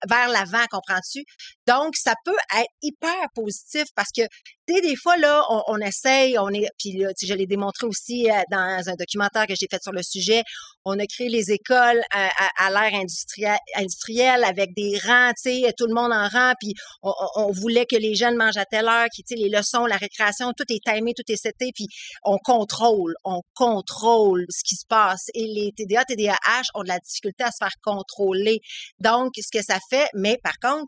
vers 0.07 0.29
l'avant, 0.29 0.65
comprends-tu? 0.69 1.23
Donc, 1.65 1.95
ça 1.95 2.13
peut 2.25 2.37
être 2.57 2.69
hyper 2.81 3.29
positif 3.33 3.85
parce 3.95 4.09
que, 4.15 4.23
tu 4.67 4.81
des 4.81 4.95
fois, 4.95 5.17
là, 5.17 5.43
on, 5.49 5.63
on 5.67 5.77
essaye, 5.77 6.37
on 6.37 6.49
est, 6.49 6.69
puis 6.77 6.93
là, 6.93 7.09
je 7.21 7.33
l'ai 7.33 7.45
démontré 7.47 7.87
aussi 7.87 8.29
euh, 8.29 8.33
dans 8.51 8.83
un 8.87 8.95
documentaire 8.95 9.47
que 9.47 9.53
j'ai 9.59 9.67
fait 9.69 9.81
sur 9.81 9.91
le 9.91 10.03
sujet, 10.03 10.43
on 10.85 10.97
a 10.99 11.05
créé 11.05 11.29
les 11.29 11.51
écoles 11.51 12.01
à, 12.11 12.29
à, 12.57 12.69
l'ère 12.69 12.99
industrielle, 12.99 14.43
avec 14.43 14.73
des 14.73 14.97
rangs, 15.03 15.31
tu 15.41 15.51
sais, 15.51 15.73
tout 15.77 15.87
le 15.87 15.93
monde 15.93 16.11
en 16.13 16.27
rang, 16.27 16.53
puis 16.59 16.73
on, 17.01 17.13
on, 17.35 17.51
voulait 17.51 17.85
que 17.85 17.95
les 17.95 18.15
jeunes 18.15 18.35
mangent 18.35 18.57
à 18.57 18.65
telle 18.65 18.87
heure, 18.87 19.07
qui, 19.13 19.23
tu 19.23 19.35
sais, 19.35 19.41
les 19.41 19.49
leçons, 19.49 19.85
la 19.85 19.97
récréation, 19.97 20.51
tout 20.53 20.65
est 20.69 20.83
timé, 20.83 21.13
tout 21.13 21.29
est 21.29 21.41
seté, 21.41 21.71
puis 21.73 21.87
on 22.23 22.37
contrôle, 22.37 23.15
on 23.23 23.41
contrôle 23.53 24.45
ce 24.49 24.63
qui 24.63 24.75
se 24.75 24.85
passe. 24.87 25.27
Et 25.33 25.45
les 25.47 25.71
TDA, 25.75 26.05
TDAH 26.05 26.63
ont 26.73 26.83
de 26.83 26.87
la 26.87 26.99
difficulté 26.99 27.43
à 27.43 27.51
se 27.51 27.57
faire 27.59 27.75
contrôler. 27.83 28.59
Donc, 28.99 29.33
ce 29.35 29.51
que 29.51 29.63
ça 29.63 29.79
fait, 29.89 30.07
mais 30.13 30.37
par 30.43 30.57
contre, 30.59 30.87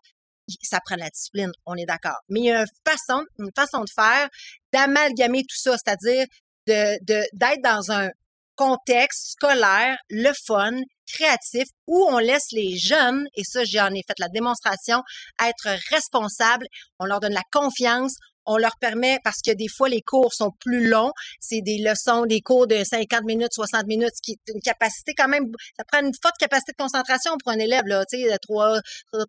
ça 0.61 0.79
prend 0.85 0.95
la 0.95 1.09
discipline, 1.09 1.51
on 1.65 1.75
est 1.75 1.85
d'accord. 1.85 2.19
Mais 2.29 2.39
il 2.39 2.45
y 2.45 2.51
a 2.51 2.61
une 2.61 2.67
façon, 2.85 3.23
une 3.37 3.51
façon 3.55 3.81
de 3.81 3.89
faire, 3.89 4.29
d'amalgamer 4.73 5.41
tout 5.41 5.57
ça, 5.57 5.75
c'est-à-dire 5.77 6.25
de, 6.67 6.97
d'être 7.33 7.61
dans 7.63 7.91
un 7.91 8.09
contexte 8.55 9.31
scolaire, 9.31 9.97
le 10.09 10.31
fun, 10.45 10.75
créatif, 11.07 11.63
où 11.87 12.05
on 12.09 12.19
laisse 12.19 12.51
les 12.51 12.77
jeunes, 12.77 13.25
et 13.35 13.43
ça 13.43 13.63
j'en 13.63 13.89
ai 13.91 14.03
fait 14.05 14.19
la 14.19 14.27
démonstration, 14.27 15.01
être 15.41 15.69
responsables, 15.89 16.65
on 16.99 17.05
leur 17.05 17.19
donne 17.19 17.33
la 17.33 17.43
confiance, 17.51 18.15
on 18.49 18.57
leur 18.57 18.75
permet, 18.77 19.19
parce 19.23 19.41
que 19.45 19.51
des 19.51 19.67
fois, 19.67 19.89
les 19.89 20.01
cours 20.01 20.33
sont 20.33 20.51
plus 20.59 20.87
longs, 20.87 21.11
c'est 21.39 21.61
des 21.61 21.77
leçons, 21.77 22.25
des 22.25 22.41
cours 22.41 22.65
de 22.65 22.83
50 22.83 23.23
minutes, 23.23 23.53
60 23.53 23.85
minutes, 23.85 24.11
ce 24.15 24.21
qui 24.23 24.31
est 24.31 24.53
une 24.53 24.59
capacité 24.59 25.13
quand 25.15 25.27
même, 25.27 25.45
ça 25.77 25.83
prend 25.85 26.03
une 26.03 26.13
forte 26.19 26.35
capacité 26.39 26.71
de 26.71 26.77
concentration 26.77 27.33
pour 27.43 27.51
un 27.51 27.59
élève, 27.59 27.83
tu 28.09 28.19
sais, 28.19 28.31
de 28.31 28.37
trois, 28.41 28.79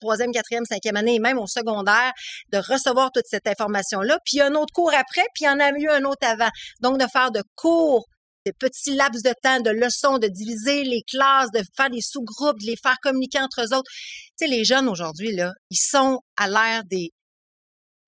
troisième, 0.00 0.32
quatrième, 0.32 0.64
cinquième 0.64 0.96
année, 0.96 1.18
même 1.18 1.38
au 1.38 1.46
secondaire, 1.46 2.12
de 2.50 2.58
recevoir 2.58 3.12
toute 3.12 3.26
cette 3.26 3.46
information-là. 3.46 4.18
Puis 4.24 4.36
il 4.36 4.38
y 4.38 4.40
a 4.40 4.46
un 4.46 4.54
autre 4.54 4.72
cours 4.72 4.92
après, 4.94 5.26
puis 5.34 5.44
il 5.44 5.44
y 5.44 5.48
en 5.48 5.60
a 5.60 5.70
mieux 5.72 5.90
un 5.90 6.04
autre 6.04 6.26
avant. 6.26 6.48
Donc, 6.80 6.98
de 6.98 7.06
faire 7.06 7.30
de 7.30 7.42
cours 7.56 8.06
de 8.46 8.52
petits 8.58 8.94
laps 8.94 9.22
de 9.22 9.34
temps, 9.42 9.60
de 9.60 9.70
leçons, 9.70 10.16
de 10.16 10.26
diviser 10.26 10.82
les 10.84 11.02
classes, 11.02 11.50
de 11.52 11.62
faire 11.76 11.90
des 11.90 12.00
sous-groupes, 12.00 12.58
de 12.58 12.66
les 12.66 12.76
faire 12.76 12.96
communiquer 13.02 13.38
entre 13.38 13.60
eux 13.60 13.76
autres. 13.76 13.90
Tu 14.38 14.46
sais, 14.46 14.46
les 14.46 14.64
jeunes 14.64 14.88
aujourd'hui, 14.88 15.36
là, 15.36 15.52
ils 15.68 15.76
sont 15.76 16.20
à 16.38 16.48
l'ère 16.48 16.84
des 16.84 17.12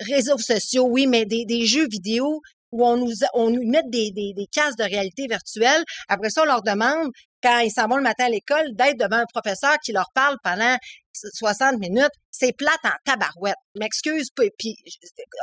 réseaux 0.03 0.39
sociaux, 0.39 0.87
oui, 0.89 1.07
mais 1.07 1.25
des, 1.25 1.67
jeux 1.67 1.89
vidéo 1.89 2.41
où 2.71 2.87
on 2.87 2.97
nous, 2.97 3.13
on 3.35 3.51
nous 3.51 3.69
met 3.69 3.83
des, 3.87 4.11
des, 4.13 4.33
des 4.35 4.47
cases 4.51 4.77
de 4.77 4.85
réalité 4.85 5.27
virtuelle. 5.29 5.83
Après 6.09 6.31
ça, 6.31 6.43
on 6.43 6.47
leur 6.47 6.63
demande, 6.63 7.11
quand 7.43 7.59
ils 7.59 7.71
s'en 7.71 7.87
vont 7.87 7.97
le 7.97 8.03
matin 8.03 8.27
à 8.27 8.29
l'école, 8.31 8.75
d'être 8.75 8.99
devant 8.99 9.17
un 9.17 9.27
professeur 9.27 9.77
qui 9.85 9.93
leur 9.93 10.11
parle 10.15 10.37
pendant 10.43 10.77
60 11.13 11.79
minutes. 11.79 12.13
C'est 12.31 12.53
plate 12.57 12.81
en 12.85 12.93
tabarouette. 13.05 13.57
M'excuse, 13.79 14.31
puis 14.59 14.77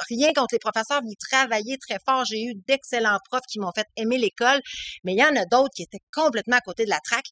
rien 0.09 0.33
contre 0.33 0.55
les 0.55 0.59
professeurs, 0.59 1.01
ils 1.05 1.15
travaillaient 1.15 1.77
très 1.77 1.99
fort. 2.05 2.25
J'ai 2.25 2.43
eu 2.43 2.53
d'excellents 2.67 3.19
profs 3.29 3.45
qui 3.49 3.59
m'ont 3.59 3.71
fait 3.75 3.85
aimer 3.95 4.17
l'école, 4.17 4.59
mais 5.03 5.13
il 5.13 5.19
y 5.19 5.23
en 5.23 5.35
a 5.35 5.45
d'autres 5.45 5.73
qui 5.75 5.83
étaient 5.83 6.03
complètement 6.11 6.57
à 6.57 6.61
côté 6.61 6.85
de 6.85 6.89
la 6.89 6.99
traque. 7.03 7.29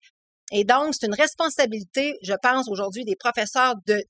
Et 0.52 0.64
donc, 0.64 0.94
c'est 0.94 1.08
une 1.08 1.16
responsabilité, 1.16 2.18
je 2.22 2.34
pense, 2.42 2.70
aujourd'hui 2.70 3.04
des 3.04 3.18
professeurs 3.18 3.76
de 3.86 4.02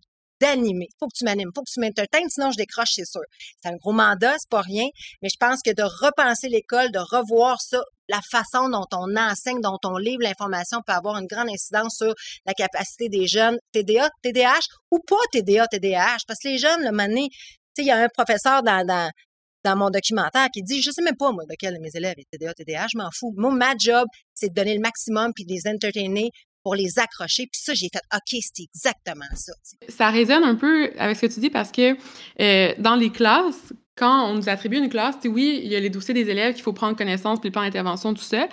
d'animer. 0.42 0.88
Faut 1.00 1.08
que 1.08 1.18
tu 1.18 1.26
m'animes, 1.26 1.52
faut 1.56 1.62
que 1.62 1.72
tu 1.72 1.80
m'entertaines, 1.80 2.30
sinon 2.30 2.52
je 2.52 2.58
décroche, 2.58 2.90
c'est 2.94 3.06
sûr. 3.06 3.22
C'est 3.62 3.70
un 3.70 3.76
gros 3.76 3.94
mandat, 3.94 4.36
c'est 4.38 4.50
pas 4.50 4.62
rien, 4.62 4.88
mais 5.22 5.30
je 5.30 5.38
pense 5.40 5.62
que 5.62 5.72
de 5.72 5.84
repenser 5.84 6.50
l'école, 6.50 6.92
de 6.92 7.00
revoir 7.00 7.62
ça, 7.62 7.82
la 8.10 8.22
façon 8.32 8.70
dont 8.70 8.86
on 8.94 9.16
enseigne, 9.18 9.60
dont 9.60 9.80
on 9.84 9.98
livre 9.98 10.22
l'information 10.22 10.80
peut 10.86 10.94
avoir 10.94 11.18
une 11.18 11.28
grande 11.28 11.50
incidence 11.50 11.98
sur 11.98 12.14
la 12.46 12.54
capacité 12.54 13.10
des 13.10 13.28
jeunes 13.28 13.58
TDA, 13.74 14.10
TDAH 14.22 14.62
ou 14.92 15.00
pas 15.00 15.16
TDA, 15.34 15.68
TDAH, 15.68 16.20
parce 16.26 16.40
que 16.42 16.48
les 16.48 16.58
jeunes, 16.58 16.84
le 16.84 16.92
mané, 16.92 17.30
sais, 17.78 17.84
il 17.84 17.88
y 17.88 17.92
a 17.92 17.98
un 17.98 18.10
professeur 18.10 18.64
dans, 18.64 18.86
dans, 18.86 19.12
mon 19.76 19.90
documentaire 19.90 20.48
qui 20.54 20.64
dit, 20.64 20.82
je 20.82 20.92
sais 20.92 21.02
même 21.02 21.18
pas, 21.18 21.32
moi, 21.34 21.44
de 21.44 21.56
quel 21.60 21.74
de 21.74 21.80
mes 21.80 21.90
élèves 21.94 22.16
est 22.18 22.30
TDA, 22.32 22.54
TDA, 22.54 22.86
je 22.90 22.98
m'en 22.98 23.10
fous. 23.14 23.34
Moi, 23.36 23.52
ma 23.52 23.74
job, 23.78 24.08
c'est 24.34 24.48
de 24.50 24.54
donner 24.54 24.74
le 24.74 24.80
maximum 24.80 25.34
puis 25.34 25.44
de 25.44 25.52
les 25.52 25.68
entertainer 25.68 26.30
pour 26.68 26.76
les 26.76 27.00
accrocher. 27.00 27.48
Puis 27.50 27.62
ça, 27.62 27.74
j'ai 27.74 27.88
fait, 27.88 28.02
OK, 28.14 28.42
c'est 28.42 28.64
exactement 28.64 29.24
ça. 29.36 29.54
Ça 29.88 30.10
résonne 30.10 30.44
un 30.44 30.56
peu 30.56 30.92
avec 30.98 31.16
ce 31.16 31.22
que 31.26 31.34
tu 31.34 31.40
dis 31.40 31.50
parce 31.50 31.72
que 31.72 31.96
euh, 32.42 32.74
dans 32.78 32.96
les 32.96 33.10
classes, 33.10 33.72
quand 33.96 34.30
on 34.30 34.34
nous 34.34 34.50
attribue 34.50 34.76
une 34.76 34.90
classe, 34.90 35.16
oui, 35.24 35.62
il 35.64 35.72
y 35.72 35.78
a 35.78 35.80
les 35.80 35.90
dossiers 35.90 36.14
des 36.14 36.30
élèves 36.30 36.56
qu'il 36.56 36.64
faut 36.64 36.74
prendre 36.74 36.98
connaissance, 36.98 37.40
puis 37.40 37.48
le 37.48 37.54
plan 37.54 37.62
d'intervention, 37.62 38.14
tout 38.14 38.22
ça, 38.22 38.50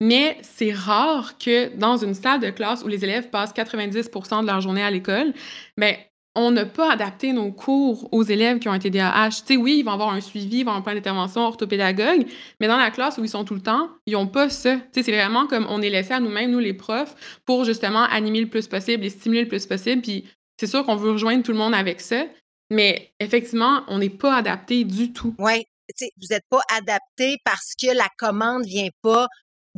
mais 0.00 0.38
c'est 0.40 0.72
rare 0.72 1.36
que 1.36 1.76
dans 1.76 1.98
une 1.98 2.14
salle 2.14 2.40
de 2.40 2.48
classe 2.48 2.82
où 2.84 2.88
les 2.88 3.04
élèves 3.04 3.28
passent 3.28 3.52
90% 3.52 4.40
de 4.40 4.46
leur 4.46 4.62
journée 4.62 4.82
à 4.82 4.90
l'école, 4.90 5.34
ben, 5.76 5.94
on 6.34 6.50
n'a 6.50 6.66
pas 6.66 6.92
adapté 6.92 7.32
nos 7.32 7.50
cours 7.50 8.08
aux 8.12 8.22
élèves 8.22 8.58
qui 8.58 8.68
ont 8.68 8.72
un 8.72 8.78
TDAH. 8.78 9.30
Tu 9.30 9.54
sais, 9.54 9.56
oui, 9.56 9.78
ils 9.78 9.82
vont 9.82 9.92
avoir 9.92 10.10
un 10.10 10.20
suivi, 10.20 10.58
ils 10.58 10.64
vont 10.64 10.70
avoir 10.70 10.76
un 10.76 10.82
plan 10.82 10.94
d'intervention 10.94 11.42
orthopédagogue, 11.42 12.26
mais 12.60 12.68
dans 12.68 12.76
la 12.76 12.90
classe 12.90 13.18
où 13.18 13.24
ils 13.24 13.28
sont 13.28 13.44
tout 13.44 13.54
le 13.54 13.60
temps, 13.60 13.90
ils 14.06 14.12
n'ont 14.12 14.28
pas 14.28 14.48
ça. 14.48 14.76
Tu 14.76 14.82
sais, 14.92 15.02
c'est 15.02 15.12
vraiment 15.12 15.46
comme 15.46 15.66
on 15.68 15.82
est 15.82 15.90
laissé 15.90 16.12
à 16.12 16.20
nous-mêmes, 16.20 16.50
nous 16.50 16.58
les 16.58 16.74
profs, 16.74 17.40
pour 17.44 17.64
justement 17.64 18.04
animer 18.04 18.40
le 18.40 18.48
plus 18.48 18.68
possible 18.68 19.04
et 19.04 19.10
stimuler 19.10 19.42
le 19.42 19.48
plus 19.48 19.66
possible. 19.66 20.02
Puis 20.02 20.26
c'est 20.58 20.66
sûr 20.66 20.84
qu'on 20.84 20.96
veut 20.96 21.12
rejoindre 21.12 21.42
tout 21.42 21.52
le 21.52 21.58
monde 21.58 21.74
avec 21.74 22.00
ça, 22.00 22.24
mais 22.70 23.12
effectivement, 23.18 23.82
on 23.88 23.98
n'est 23.98 24.10
pas 24.10 24.36
adapté 24.36 24.84
du 24.84 25.12
tout. 25.12 25.34
Oui. 25.38 25.64
Vous 26.00 26.26
n'êtes 26.30 26.44
pas 26.50 26.60
adapté 26.76 27.38
parce 27.44 27.72
que 27.80 27.96
la 27.96 28.08
commande 28.18 28.64
vient 28.66 28.90
pas 29.02 29.26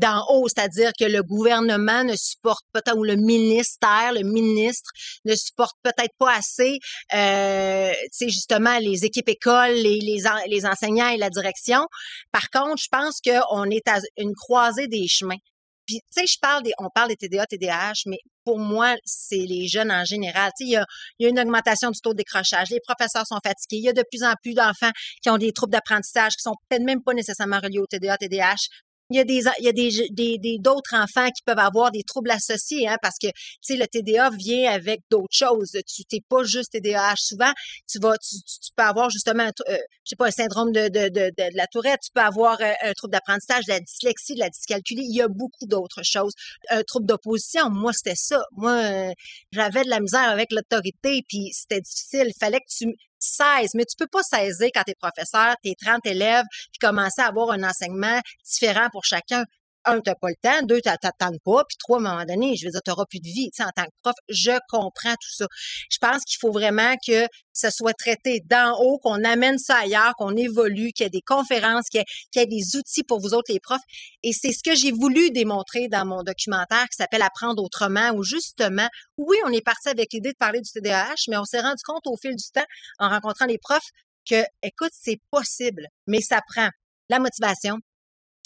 d'en 0.01 0.25
haut, 0.29 0.49
c'est-à-dire 0.49 0.93
que 0.99 1.05
le 1.05 1.23
gouvernement 1.23 2.05
ne 2.05 2.15
supporte 2.17 2.65
pas, 2.73 2.81
ou 2.95 3.05
le 3.05 3.17
ministère, 3.17 4.13
le 4.13 4.23
ministre 4.23 4.91
ne 5.25 5.35
supporte 5.35 5.77
peut-être 5.83 6.15
pas 6.19 6.35
assez, 6.35 6.79
euh, 7.15 7.93
justement 8.21 8.79
les 8.79 9.05
équipes 9.05 9.29
écoles, 9.29 9.75
les, 9.75 10.01
les, 10.01 10.23
les 10.47 10.67
enseignants 10.67 11.09
et 11.09 11.17
la 11.17 11.31
direction. 11.31 11.87
Par 12.33 12.51
contre, 12.51 12.83
je 12.83 12.89
pense 12.91 13.21
qu'on 13.21 13.65
est 13.71 13.87
à 13.89 13.99
une 14.17 14.35
croisée 14.35 14.89
des 14.89 15.07
chemins. 15.09 15.39
Puis, 15.87 16.01
tu 16.15 16.21
sais, 16.21 16.27
je 16.27 16.39
parle 16.41 16.63
des, 16.63 16.71
on 16.79 16.89
parle 16.89 17.09
des 17.09 17.17
TDA, 17.17 17.47
TDAH, 17.47 18.03
mais 18.07 18.19
pour 18.45 18.61
moi, 18.61 18.95
c'est 19.05 19.45
les 19.45 19.67
jeunes 19.67 19.91
en 19.91 20.05
général. 20.05 20.53
Tu 20.57 20.65
sais, 20.65 20.71
il 20.71 20.73
y 20.73 20.77
a, 20.77 20.87
il 21.19 21.25
y 21.25 21.27
a 21.27 21.31
une 21.31 21.41
augmentation 21.41 21.91
du 21.91 22.01
taux 22.01 22.13
de 22.13 22.19
décrochage. 22.19 22.71
Les 22.71 22.79
professeurs 22.79 23.27
sont 23.27 23.41
fatigués. 23.45 23.79
Il 23.79 23.85
y 23.85 23.89
a 23.89 23.93
de 23.93 24.05
plus 24.09 24.23
en 24.23 24.35
plus 24.41 24.55
d'enfants 24.55 24.93
qui 25.21 25.31
ont 25.31 25.37
des 25.37 25.53
troubles 25.53 25.73
d'apprentissage 25.73 26.35
qui 26.37 26.43
sont 26.43 26.55
peut-être 26.69 26.85
même 26.85 27.03
pas 27.03 27.13
nécessairement 27.13 27.59
reliés 27.59 27.81
au 27.81 27.87
TDA, 27.87 28.17
TDAH, 28.19 28.69
il 29.11 29.17
y 29.17 29.21
a 29.21 29.25
des 29.25 29.43
il 29.59 29.65
y 29.65 29.69
a 29.69 29.73
des 29.73 30.39
des 30.39 30.59
d'autres 30.59 30.95
enfants 30.95 31.29
qui 31.31 31.43
peuvent 31.45 31.59
avoir 31.59 31.91
des 31.91 32.03
troubles 32.05 32.31
associés 32.31 32.89
hein, 32.89 32.97
parce 33.03 33.17
que 33.21 33.27
tu 33.27 33.59
sais 33.61 33.77
le 33.77 33.87
TDA 33.87 34.31
vient 34.31 34.71
avec 34.71 35.01
d'autres 35.11 35.35
choses. 35.35 35.77
Tu 35.87 36.05
t'es 36.05 36.21
pas 36.29 36.45
juste 36.45 36.73
TDAH 36.73 37.17
souvent. 37.17 37.53
Tu 37.91 37.99
vas 37.99 38.17
tu, 38.19 38.37
tu 38.37 38.71
peux 38.77 38.83
avoir 38.83 39.11
justement 39.11 39.51
euh, 39.69 39.77
je 40.05 40.11
sais 40.11 40.17
pas 40.17 40.29
un 40.29 40.31
syndrome 40.31 40.73
de 40.73 40.89
de, 40.89 41.09
de, 41.09 41.31
de, 41.37 41.57
la 41.57 41.67
tourette. 41.67 42.01
Tu 42.05 42.13
peux 42.15 42.21
avoir 42.21 42.61
euh, 42.61 42.73
un, 42.83 42.93
trouble 42.93 43.13
d'apprentissage 43.13 43.65
de 43.67 43.73
la 43.73 43.81
dyslexie 43.81 44.35
de 44.35 44.41
la 44.41 44.49
dyscalculie. 44.49 45.05
Il 45.05 45.17
y 45.17 45.23
a 45.23 45.29
beaucoup 45.29 45.67
d'autres 45.67 46.03
choses. 46.05 46.33
Un 46.71 46.83
trouble 46.83 47.07
d'opposition 47.07 47.69
moi 47.71 47.93
c'était 47.93 48.17
ça. 48.17 48.43
Moi 48.53 48.73
euh, 48.73 49.13
j'avais 49.53 49.83
de 49.83 49.91
la 49.91 50.01
misère 50.01 50.29
avec 50.29 50.53
l'autorité 50.53 51.23
puis 51.29 51.51
c'était 51.53 51.81
difficile. 51.81 52.27
Il 52.29 52.39
fallait 52.39 52.61
que 52.61 52.71
tu 52.71 52.95
16, 53.21 53.75
mais 53.75 53.85
tu 53.85 53.97
peux 53.97 54.07
pas 54.07 54.23
saisir 54.23 54.69
quand 54.75 54.83
tu 54.85 54.93
es 54.93 54.95
professeur, 54.95 55.55
tu 55.63 55.71
es 55.71 55.75
30 55.75 56.05
élèves, 56.07 56.45
puis 56.51 56.79
commencer 56.81 57.21
à 57.21 57.27
avoir 57.27 57.51
un 57.51 57.63
enseignement 57.63 58.21
différent 58.45 58.89
pour 58.91 59.05
chacun 59.05 59.45
un, 59.85 60.01
t'as 60.01 60.15
pas 60.15 60.29
le 60.29 60.35
temps, 60.43 60.67
deux, 60.67 60.81
t'attends 60.81 61.33
pas, 61.45 61.65
puis 61.69 61.77
trois, 61.79 61.99
à 61.99 62.01
un 62.01 62.03
moment 62.03 62.25
donné, 62.25 62.57
je 62.57 62.67
veux 62.67 62.71
dire, 62.71 62.83
t'auras 62.83 63.05
plus 63.09 63.21
de 63.21 63.29
vie, 63.29 63.51
tu 63.55 63.63
en 63.63 63.71
tant 63.75 63.85
que 63.85 63.91
prof, 64.03 64.15
je 64.29 64.53
comprends 64.69 65.13
tout 65.13 65.33
ça. 65.33 65.47
Je 65.91 65.99
pense 65.99 66.25
qu'il 66.25 66.39
faut 66.41 66.53
vraiment 66.53 66.95
que 67.07 67.27
ça 67.53 67.71
soit 67.71 67.95
traité 67.95 68.41
d'en 68.47 68.79
haut, 68.79 68.99
qu'on 68.99 69.23
amène 69.25 69.59
ça 69.59 69.77
ailleurs, 69.79 70.15
qu'on 70.17 70.37
évolue, 70.37 70.93
qu'il 70.93 71.05
y 71.05 71.07
ait 71.07 71.11
des 71.11 71.23
conférences, 71.23 71.89
qu'il 71.89 72.03
y, 72.37 72.39
ait 72.39 72.47
des 72.47 72.77
outils 72.77 73.05
pour 73.05 73.21
vous 73.21 73.35
autres, 73.35 73.53
les 73.53 73.61
profs. 73.61 73.83
Et 74.23 74.33
c'est 74.33 74.53
ce 74.53 74.63
que 74.63 74.75
j'ai 74.75 74.93
voulu 74.93 75.31
démontrer 75.31 75.89
dans 75.89 76.07
mon 76.07 76.23
documentaire 76.23 76.85
qui 76.89 76.97
s'appelle 76.97 77.23
Apprendre 77.23 77.63
autrement, 77.63 78.11
où 78.15 78.23
justement, 78.23 78.89
oui, 79.19 79.37
on 79.47 79.53
est 79.53 79.65
parti 79.65 79.89
avec 79.89 80.13
l'idée 80.13 80.33
de 80.33 80.39
parler 80.39 80.61
du 80.61 80.71
TDAH, 80.71 81.15
mais 81.29 81.37
on 81.37 81.45
s'est 81.45 81.61
rendu 81.61 81.83
compte 81.85 82.07
au 82.07 82.17
fil 82.17 82.35
du 82.35 82.51
temps, 82.53 82.67
en 82.99 83.09
rencontrant 83.09 83.47
les 83.47 83.59
profs, 83.59 83.91
que, 84.29 84.43
écoute, 84.63 84.93
c'est 84.93 85.21
possible, 85.31 85.87
mais 86.07 86.21
ça 86.21 86.41
prend 86.47 86.69
la 87.09 87.19
motivation, 87.19 87.79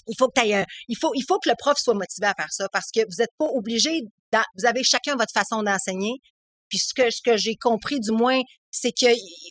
il 0.06 0.16
faut 0.18 0.28
que 0.28 0.40
il 0.88 0.96
faut, 0.98 1.12
il 1.14 1.24
faut 1.26 1.38
que 1.38 1.48
le 1.48 1.54
prof 1.58 1.78
soit 1.78 1.94
motivé 1.94 2.26
à 2.26 2.34
faire 2.34 2.52
ça 2.52 2.68
parce 2.72 2.90
que 2.94 3.00
vous 3.00 3.16
n'êtes 3.18 3.32
pas 3.38 3.46
obligé, 3.46 4.02
vous 4.56 4.66
avez 4.66 4.82
chacun 4.82 5.16
votre 5.16 5.32
façon 5.32 5.62
d'enseigner. 5.62 6.20
Puis 6.68 6.78
ce 6.78 6.94
que, 6.94 7.10
ce 7.10 7.20
que 7.22 7.36
j'ai 7.36 7.56
compris 7.56 8.00
du 8.00 8.10
moins, 8.10 8.40
c'est 8.74 8.90
que 8.90 9.06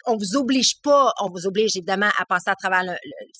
on 0.06 0.18
vous 0.18 0.36
oblige 0.36 0.82
pas, 0.84 1.14
on 1.22 1.30
vous 1.30 1.48
oblige 1.48 1.78
évidemment 1.78 2.10
à 2.20 2.26
passer 2.26 2.50
à 2.50 2.56
travers 2.56 2.84
le, 2.84 2.94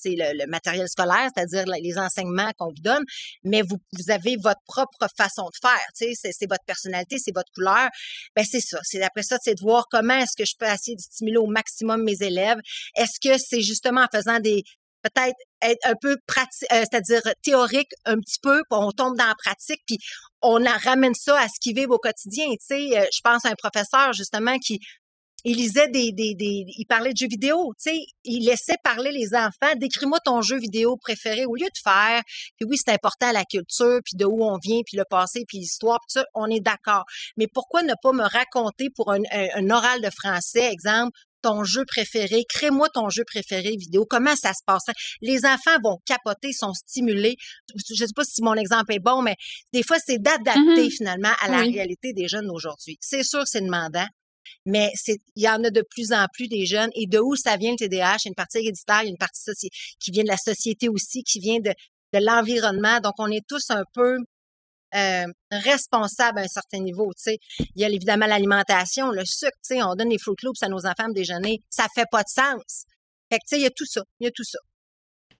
le, 0.04 0.38
le, 0.38 0.46
matériel 0.46 0.88
scolaire, 0.88 1.28
c'est-à-dire 1.34 1.64
les 1.66 1.98
enseignements 1.98 2.50
qu'on 2.56 2.68
vous 2.68 2.82
donne, 2.82 3.04
mais 3.44 3.60
vous, 3.60 3.76
vous 3.92 4.10
avez 4.10 4.36
votre 4.36 4.62
propre 4.66 5.06
façon 5.14 5.44
de 5.44 5.58
faire, 5.60 5.86
c'est 5.92 6.48
votre 6.48 6.64
personnalité, 6.66 7.18
c'est 7.18 7.34
votre 7.34 7.52
couleur. 7.52 7.90
Ben 8.34 8.44
c'est 8.50 8.60
ça. 8.60 8.78
C'est 8.82 9.02
après 9.02 9.22
ça, 9.22 9.36
c'est 9.42 9.54
de 9.54 9.60
voir 9.60 9.86
comment 9.90 10.14
est-ce 10.14 10.36
que 10.38 10.46
je 10.46 10.54
peux 10.58 10.66
essayer 10.66 10.96
de 10.96 11.02
stimuler 11.02 11.36
au 11.36 11.46
maximum 11.46 12.02
mes 12.02 12.22
élèves. 12.22 12.58
Est-ce 12.96 13.20
que 13.20 13.36
c'est 13.38 13.60
justement 13.60 14.02
en 14.02 14.08
faisant 14.16 14.40
des, 14.40 14.62
peut-être 15.04 15.36
être 15.62 15.80
un 15.84 15.94
peu 16.00 16.16
pratique, 16.26 16.68
euh, 16.72 16.80
c'est-à-dire 16.80 17.22
théorique 17.42 17.92
un 18.04 18.16
petit 18.16 18.38
peu, 18.42 18.62
puis 18.70 18.78
on 18.78 18.90
tombe 18.90 19.16
dans 19.16 19.26
la 19.26 19.34
pratique, 19.34 19.80
puis 19.86 19.98
on 20.42 20.62
ramène 20.84 21.14
ça 21.14 21.38
à 21.38 21.48
ce 21.48 21.60
qu'ils 21.60 21.76
vivent 21.76 21.90
au 21.90 21.98
quotidien. 21.98 22.46
Tu 22.50 22.56
sais, 22.60 22.98
euh, 22.98 23.04
je 23.12 23.20
pense 23.22 23.44
à 23.44 23.50
un 23.50 23.54
professeur 23.54 24.12
justement 24.12 24.58
qui 24.58 24.80
il 25.46 25.58
lisait 25.58 25.88
des, 25.88 26.10
des, 26.12 26.34
des, 26.34 26.64
il 26.78 26.86
parlait 26.86 27.12
de 27.12 27.18
jeux 27.18 27.28
vidéo, 27.28 27.74
tu 27.78 27.90
sais, 27.90 28.00
il 28.24 28.46
laissait 28.46 28.78
parler 28.82 29.12
les 29.12 29.34
enfants, 29.34 29.76
décris-moi 29.76 30.18
ton 30.24 30.40
jeu 30.40 30.58
vidéo 30.58 30.96
préféré 30.96 31.44
au 31.44 31.54
lieu 31.54 31.66
de 31.66 31.80
faire, 31.82 32.22
puis 32.56 32.66
oui, 32.66 32.78
c'est 32.78 32.92
important 32.92 33.30
la 33.30 33.44
culture, 33.44 34.00
puis 34.02 34.16
de 34.16 34.24
où 34.24 34.42
on 34.42 34.56
vient, 34.56 34.80
puis 34.86 34.96
le 34.96 35.04
passé, 35.08 35.44
puis 35.46 35.58
l'histoire, 35.58 35.98
puis 36.00 36.20
ça, 36.20 36.24
on 36.32 36.46
est 36.46 36.60
d'accord. 36.60 37.04
Mais 37.36 37.46
pourquoi 37.46 37.82
ne 37.82 37.92
pas 38.02 38.12
me 38.12 38.22
raconter 38.22 38.88
pour 38.88 39.12
un, 39.12 39.20
un 39.32 39.70
oral 39.70 40.00
de 40.00 40.08
français, 40.08 40.72
exemple, 40.72 41.12
ton 41.44 41.62
jeu 41.62 41.84
préféré, 41.86 42.44
crée-moi 42.48 42.88
ton 42.88 43.10
jeu 43.10 43.22
préféré 43.26 43.76
vidéo, 43.76 44.06
comment 44.08 44.34
ça 44.34 44.52
se 44.54 44.64
passe. 44.64 44.84
Les 45.20 45.44
enfants 45.44 45.78
vont 45.82 45.98
capoter, 46.06 46.52
sont 46.52 46.72
stimulés. 46.72 47.36
Je 47.76 48.06
sais 48.06 48.12
pas 48.16 48.24
si 48.24 48.42
mon 48.42 48.54
exemple 48.54 48.94
est 48.94 48.98
bon, 48.98 49.20
mais 49.20 49.36
des 49.72 49.82
fois, 49.82 49.98
c'est 50.04 50.18
d'adapter 50.18 50.58
mm-hmm. 50.58 50.90
finalement 50.90 51.32
à 51.40 51.50
la 51.50 51.58
réalité 51.58 52.14
des 52.14 52.28
jeunes 52.28 52.46
d'aujourd'hui. 52.46 52.96
C'est 53.00 53.22
sûr, 53.22 53.42
c'est 53.46 53.60
demandant. 53.60 54.06
Mais 54.64 54.90
il 55.36 55.42
y 55.42 55.48
en 55.48 55.62
a 55.64 55.70
de 55.70 55.84
plus 55.90 56.12
en 56.12 56.26
plus 56.32 56.48
des 56.48 56.64
jeunes. 56.64 56.90
Et 56.94 57.06
de 57.06 57.18
où 57.18 57.36
ça 57.36 57.58
vient 57.58 57.72
le 57.72 57.76
TDAH? 57.76 57.88
Il 57.90 57.98
y 57.98 58.28
a 58.28 58.30
une 58.30 58.34
partie 58.34 58.58
héréditaire, 58.58 59.02
il 59.02 59.06
y 59.06 59.08
a 59.08 59.10
une 59.10 59.18
partie 59.18 59.68
qui 60.00 60.10
vient 60.10 60.22
de 60.22 60.28
la 60.28 60.38
société 60.38 60.88
aussi, 60.88 61.22
qui 61.24 61.40
vient 61.40 61.60
de, 61.60 61.72
de 62.14 62.24
l'environnement. 62.24 63.00
Donc, 63.00 63.14
on 63.18 63.30
est 63.30 63.46
tous 63.46 63.70
un 63.70 63.84
peu 63.92 64.16
euh, 64.94 65.26
responsable 65.50 66.38
à 66.38 66.42
un 66.42 66.48
certain 66.48 66.78
niveau. 66.78 67.10
Il 67.26 67.38
y 67.76 67.84
a 67.84 67.88
évidemment 67.88 68.26
l'alimentation, 68.26 69.10
le 69.10 69.24
sucre. 69.24 69.56
On 69.70 69.94
donne 69.94 70.10
des 70.10 70.18
Fruit 70.18 70.36
Loops 70.42 70.62
à 70.62 70.68
nos 70.68 70.86
enfants 70.86 71.08
déjeuner. 71.08 71.60
Ça 71.70 71.86
fait 71.94 72.06
pas 72.10 72.22
de 72.22 72.28
sens. 72.28 72.84
Fait 73.32 73.38
que, 73.38 73.56
il 73.56 73.62
y 73.62 73.66
a 73.66 73.70
tout 73.70 73.86
ça. 73.86 74.02
Il 74.20 74.24
y 74.24 74.28
a 74.28 74.30
tout 74.30 74.44
ça. 74.44 74.58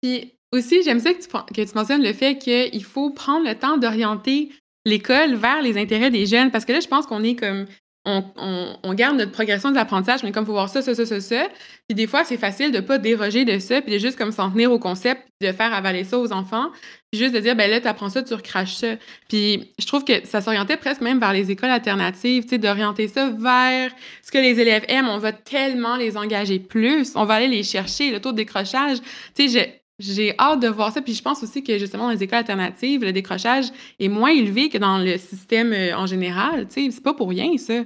Puis 0.03 0.37
aussi, 0.53 0.83
j'aime 0.83 1.01
ça 1.01 1.15
que 1.15 1.21
tu, 1.21 1.29
que 1.29 1.69
tu 1.71 1.75
mentionnes 1.75 2.03
le 2.03 2.13
fait 2.13 2.39
qu'il 2.39 2.85
faut 2.85 3.11
prendre 3.11 3.47
le 3.47 3.59
temps 3.59 3.77
d'orienter 3.77 4.51
l'école 4.85 5.35
vers 5.35 5.63
les 5.63 5.79
intérêts 5.79 6.11
des 6.11 6.27
jeunes. 6.27 6.51
Parce 6.51 6.65
que 6.65 6.73
là, 6.73 6.81
je 6.81 6.89
pense 6.89 7.07
qu'on 7.07 7.23
est 7.23 7.37
comme 7.37 7.67
on, 8.07 8.95
garde 8.95 9.17
notre 9.17 9.33
progression 9.33 9.71
de 9.71 9.75
l'apprentissage, 9.75 10.23
mais 10.23 10.33
comme 10.33 10.45
faut 10.45 10.53
voir 10.53 10.69
ça, 10.69 10.83
ça, 10.83 10.95
ça, 10.95 11.07
ça, 11.07 11.21
ça. 11.21 11.49
Puis 11.89 11.95
des 11.95 12.07
fois, 12.07 12.25
c'est 12.25 12.37
facile 12.37 12.71
de 12.71 12.81
pas 12.81 12.99
déroger 12.99 13.45
de 13.45 13.59
ça, 13.59 13.81
puis 13.81 13.95
de 13.95 13.99
juste 13.99 14.19
comme 14.19 14.31
s'en 14.31 14.51
tenir 14.51 14.71
au 14.71 14.79
concept, 14.79 15.23
de 15.41 15.53
faire 15.53 15.73
avaler 15.73 16.05
ça 16.05 16.19
aux 16.19 16.33
enfants, 16.33 16.71
puis 17.11 17.21
juste 17.21 17.35
de 17.35 17.41
dire, 17.41 17.57
ben 17.57 17.71
là, 17.71 17.81
tu 17.81 17.89
apprends 17.89 18.11
ça, 18.11 18.23
tu 18.23 18.35
recraches 18.35 18.75
ça. 18.75 18.97
Puis 19.29 19.73
je 19.79 19.87
trouve 19.87 20.05
que 20.05 20.27
ça 20.27 20.41
s'orientait 20.41 20.77
presque 20.77 21.01
même 21.01 21.19
vers 21.19 21.33
les 21.33 21.51
écoles 21.51 21.71
alternatives, 21.71 22.45
tu 22.45 22.51
sais, 22.51 22.59
d'orienter 22.59 23.09
ça 23.09 23.31
vers 23.31 23.91
ce 24.23 24.31
que 24.31 24.39
les 24.39 24.61
élèves 24.61 24.85
aiment. 24.89 25.09
On 25.09 25.19
va 25.19 25.33
tellement 25.33 25.97
les 25.97 26.17
engager 26.17 26.59
plus, 26.59 27.13
on 27.17 27.25
va 27.25 27.35
aller 27.35 27.49
les 27.49 27.63
chercher, 27.63 28.11
le 28.11 28.21
taux 28.21 28.33
de 28.33 28.37
décrochage. 28.37 28.99
Tu 29.35 29.49
sais, 29.49 29.83
j'ai 29.99 30.35
hâte 30.39 30.61
de 30.61 30.69
voir 30.69 30.93
ça. 30.93 31.03
Puis 31.03 31.15
je 31.15 31.23
pense 31.23 31.43
aussi 31.43 31.63
que 31.63 31.79
justement 31.79 32.05
dans 32.05 32.11
les 32.11 32.23
écoles 32.23 32.39
alternatives, 32.39 33.03
le 33.03 33.13
décrochage 33.13 33.67
est 33.99 34.09
moins 34.09 34.31
élevé 34.31 34.69
que 34.69 34.79
dans 34.79 34.99
le 34.99 35.19
système 35.19 35.73
euh, 35.73 35.97
en 35.97 36.07
général. 36.07 36.67
Tu 36.69 36.87
sais, 36.87 36.91
c'est 36.91 37.03
pas 37.03 37.15
pour 37.15 37.29
rien, 37.29 37.57
ça. 37.59 37.85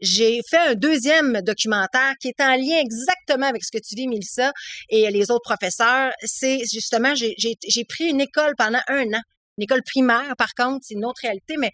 J'ai 0.00 0.40
fait 0.48 0.58
un 0.58 0.74
deuxième 0.74 1.40
documentaire 1.42 2.14
qui 2.20 2.28
est 2.28 2.40
en 2.40 2.54
lien 2.54 2.78
exactement 2.78 3.46
avec 3.46 3.64
ce 3.64 3.72
que 3.76 3.82
tu 3.82 3.96
vis, 3.96 4.06
Mélissa, 4.06 4.52
et 4.90 5.10
les 5.10 5.30
autres 5.32 5.42
professeurs. 5.42 6.12
C'est 6.24 6.60
justement, 6.72 7.14
j'ai 7.16 7.84
pris 7.88 8.04
une 8.04 8.20
école 8.20 8.54
pendant 8.56 8.80
un 8.88 9.06
an. 9.14 9.20
Une 9.56 9.64
école 9.64 9.82
primaire, 9.82 10.34
par 10.38 10.54
contre, 10.54 10.84
c'est 10.86 10.94
une 10.94 11.04
autre 11.04 11.20
réalité, 11.22 11.56
mais 11.58 11.72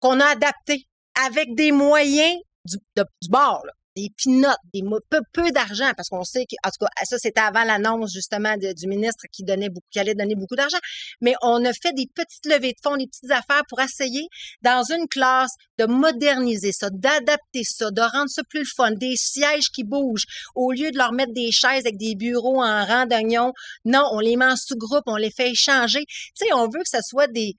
qu'on 0.00 0.20
a 0.20 0.26
adapté 0.26 0.84
avec 1.26 1.54
des 1.54 1.72
moyens 1.72 2.36
du, 2.66 2.76
du 2.96 3.28
bord. 3.30 3.64
Des 3.96 4.08
pinottes, 4.16 4.58
des 4.72 4.82
peu, 5.10 5.20
peu 5.32 5.50
d'argent, 5.50 5.90
parce 5.96 6.08
qu'on 6.08 6.24
sait 6.24 6.44
que, 6.44 6.56
en 6.64 6.70
tout 6.70 6.84
cas, 6.84 7.04
ça 7.04 7.18
c'était 7.18 7.40
avant 7.40 7.64
l'annonce 7.64 8.12
justement 8.12 8.54
du 8.56 8.86
ministre 8.86 9.24
qui 9.32 9.42
donnait 9.42 9.68
beaucoup, 9.68 9.86
qui 9.90 9.98
allait 9.98 10.14
donner 10.14 10.34
beaucoup 10.34 10.56
d'argent. 10.56 10.78
Mais 11.20 11.34
on 11.42 11.64
a 11.64 11.72
fait 11.72 11.92
des 11.92 12.06
petites 12.14 12.46
levées 12.46 12.72
de 12.72 12.78
fonds, 12.82 12.96
des 12.96 13.06
petites 13.06 13.30
affaires 13.30 13.62
pour 13.68 13.80
essayer 13.80 14.26
dans 14.62 14.82
une 14.84 15.08
classe 15.08 15.52
de 15.78 15.86
moderniser 15.86 16.72
ça, 16.72 16.88
d'adapter 16.90 17.62
ça, 17.64 17.90
de 17.90 18.00
rendre 18.00 18.28
ça 18.28 18.42
plus 18.48 18.66
fun, 18.66 18.92
des 18.92 19.14
sièges 19.16 19.70
qui 19.70 19.84
bougent 19.84 20.26
au 20.54 20.72
lieu 20.72 20.90
de 20.90 20.98
leur 20.98 21.12
mettre 21.12 21.32
des 21.32 21.50
chaises 21.50 21.86
avec 21.86 21.96
des 21.96 22.14
bureaux 22.14 22.62
en 22.62 22.84
rang 22.84 23.06
d'oignons. 23.06 23.52
Non, 23.84 24.04
on 24.12 24.20
les 24.20 24.36
met 24.36 24.46
en 24.46 24.56
sous-groupe, 24.56 25.04
on 25.06 25.16
les 25.16 25.30
fait 25.30 25.50
échanger. 25.50 26.04
Tu 26.06 26.46
sais, 26.46 26.52
on 26.52 26.64
veut 26.64 26.82
que 26.82 26.88
ça 26.88 27.02
soit 27.02 27.26
des 27.26 27.56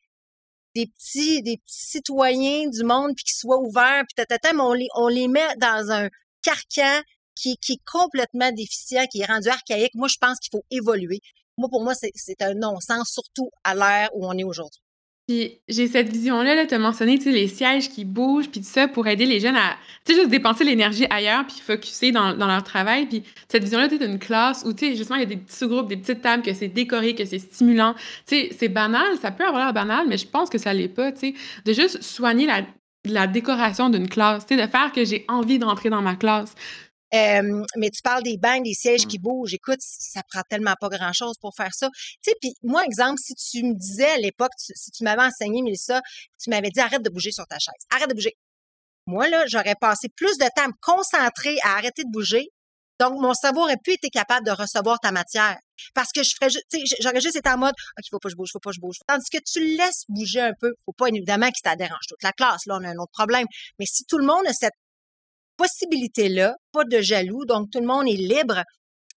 des 0.75 0.87
petits 0.87 1.41
des 1.43 1.57
petits 1.57 1.85
citoyens 1.85 2.69
du 2.69 2.83
monde 2.83 3.13
puis 3.15 3.25
qui 3.25 3.33
soient 3.33 3.59
ouverts 3.59 4.03
puis 4.07 4.25
tata, 4.25 4.53
mais 4.53 4.61
on 4.61 4.73
les 4.73 4.87
on 4.95 5.07
les 5.07 5.27
met 5.27 5.55
dans 5.57 5.91
un 5.91 6.09
carcan 6.41 7.01
qui, 7.35 7.57
qui 7.57 7.73
est 7.73 7.81
complètement 7.85 8.51
déficient, 8.51 9.05
qui 9.07 9.21
est 9.21 9.25
rendu 9.25 9.47
archaïque. 9.47 9.95
Moi, 9.95 10.07
je 10.07 10.17
pense 10.19 10.39
qu'il 10.39 10.51
faut 10.51 10.65
évoluer. 10.69 11.19
Moi, 11.57 11.69
pour 11.69 11.83
moi, 11.83 11.93
c'est 11.95 12.41
un 12.41 12.53
non-sens, 12.53 13.09
surtout 13.11 13.49
à 13.63 13.75
l'ère 13.75 14.09
où 14.15 14.25
on 14.25 14.37
est 14.37 14.43
aujourd'hui. 14.43 14.81
J'ai 15.67 15.87
cette 15.87 16.09
vision-là, 16.09 16.55
là, 16.55 16.65
tu 16.65 16.73
as 16.73 16.79
mentionné 16.79 17.17
les 17.17 17.47
sièges 17.47 17.89
qui 17.89 18.05
bougent, 18.05 18.49
puis 18.49 18.61
tout 18.61 18.67
ça 18.67 18.87
pour 18.87 19.07
aider 19.07 19.25
les 19.25 19.39
jeunes 19.39 19.55
à 19.55 19.75
juste 20.07 20.29
dépenser 20.29 20.63
l'énergie 20.63 21.05
ailleurs, 21.09 21.45
puis 21.45 21.57
focuser 21.61 22.11
dans, 22.11 22.35
dans 22.35 22.47
leur 22.47 22.63
travail. 22.63 23.05
Puis 23.05 23.23
cette 23.47 23.63
vision-là, 23.63 23.87
tu 23.87 24.03
une 24.03 24.19
classe 24.19 24.65
où 24.65 24.71
justement 24.77 25.15
il 25.15 25.21
y 25.21 25.25
a 25.25 25.27
des 25.27 25.37
petits 25.37 25.55
sous-groupes, 25.55 25.87
des 25.87 25.97
petites 25.97 26.21
tables, 26.21 26.43
que 26.43 26.53
c'est 26.53 26.67
décoré, 26.67 27.15
que 27.15 27.25
c'est 27.25 27.39
stimulant. 27.39 27.95
C'est 28.25 28.69
banal, 28.69 29.17
ça 29.21 29.31
peut 29.31 29.45
avoir 29.45 29.63
l'air 29.63 29.73
banal, 29.73 30.05
mais 30.07 30.17
je 30.17 30.27
pense 30.27 30.49
que 30.49 30.57
ça 30.57 30.73
l'est 30.73 30.87
pas. 30.87 31.11
De 31.11 31.73
juste 31.73 32.01
soigner 32.01 32.45
la, 32.45 32.61
la 33.05 33.27
décoration 33.27 33.89
d'une 33.89 34.07
classe, 34.07 34.45
de 34.45 34.55
faire 34.55 34.91
que 34.93 35.05
j'ai 35.05 35.25
envie 35.27 35.59
de 35.59 35.65
rentrer 35.65 35.89
dans 35.89 36.01
ma 36.01 36.15
classe. 36.15 36.55
Mais 37.11 37.89
tu 37.89 38.01
parles 38.03 38.23
des 38.23 38.37
bancs, 38.37 38.63
des 38.63 38.73
sièges 38.73 39.05
qui 39.07 39.19
mmh. 39.19 39.21
bougent. 39.21 39.53
Écoute, 39.53 39.79
ça 39.81 40.21
prend 40.29 40.41
tellement 40.49 40.75
pas 40.79 40.89
grand-chose 40.89 41.35
pour 41.39 41.53
faire 41.55 41.73
ça. 41.73 41.89
Tu 42.23 42.31
sais, 42.31 42.35
puis 42.39 42.53
moi, 42.63 42.83
exemple, 42.85 43.19
si 43.19 43.35
tu 43.35 43.63
me 43.63 43.73
disais 43.73 44.11
à 44.11 44.17
l'époque, 44.17 44.51
si 44.57 44.91
tu 44.91 45.03
m'avais 45.03 45.23
enseigné, 45.23 45.61
Mélissa, 45.61 46.01
tu 46.41 46.49
m'avais 46.49 46.69
dit 46.69 46.79
arrête 46.79 47.03
de 47.03 47.09
bouger 47.09 47.31
sur 47.31 47.45
ta 47.47 47.59
chaise, 47.59 47.85
arrête 47.93 48.09
de 48.09 48.15
bouger. 48.15 48.37
Moi, 49.07 49.29
là, 49.29 49.45
j'aurais 49.47 49.75
passé 49.79 50.07
plus 50.15 50.37
de 50.37 50.45
temps 50.55 50.65
à 50.65 50.67
me 50.67 50.73
concentrer 50.81 51.57
à 51.63 51.75
arrêter 51.77 52.03
de 52.03 52.11
bouger 52.11 52.49
donc, 53.01 53.19
mon 53.19 53.33
cerveau 53.33 53.61
aurait 53.61 53.81
pu 53.83 53.93
être 53.93 54.07
capable 54.13 54.45
de 54.45 54.51
recevoir 54.51 54.99
ta 54.99 55.11
matière. 55.11 55.57
Parce 55.95 56.11
que 56.11 56.21
je 56.21 56.35
ferais, 56.39 56.51
j'aurais 57.01 57.19
juste 57.19 57.35
été 57.35 57.49
en 57.49 57.57
mode, 57.57 57.73
OK, 57.97 58.05
faut 58.11 58.19
pas 58.19 58.27
que 58.27 58.33
je 58.33 58.35
bouge, 58.35 58.49
faut 58.53 58.59
pas 58.59 58.69
que 58.69 58.75
je 58.75 58.79
bouge. 58.79 58.97
Tandis 59.07 59.27
que 59.31 59.39
tu 59.43 59.75
laisses 59.75 60.03
bouger 60.07 60.41
un 60.41 60.53
peu. 60.59 60.71
Faut 60.85 60.93
pas 60.93 61.07
évidemment 61.07 61.47
qu'il 61.47 61.63
ça 61.63 61.75
dérange 61.75 62.05
toute 62.07 62.21
la 62.21 62.31
classe. 62.31 62.67
Là, 62.67 62.77
on 62.79 62.83
a 62.83 62.89
un 62.89 62.97
autre 62.97 63.11
problème. 63.11 63.47
Mais 63.79 63.85
si 63.87 64.05
tout 64.05 64.19
le 64.19 64.25
monde 64.25 64.45
a 64.45 64.53
cette 64.53 64.75
possibilité-là, 65.61 66.55
pas 66.71 66.83
de 66.83 67.01
jaloux, 67.01 67.45
donc 67.45 67.69
tout 67.71 67.79
le 67.79 67.85
monde 67.85 68.07
est 68.07 68.17
libre, 68.17 68.63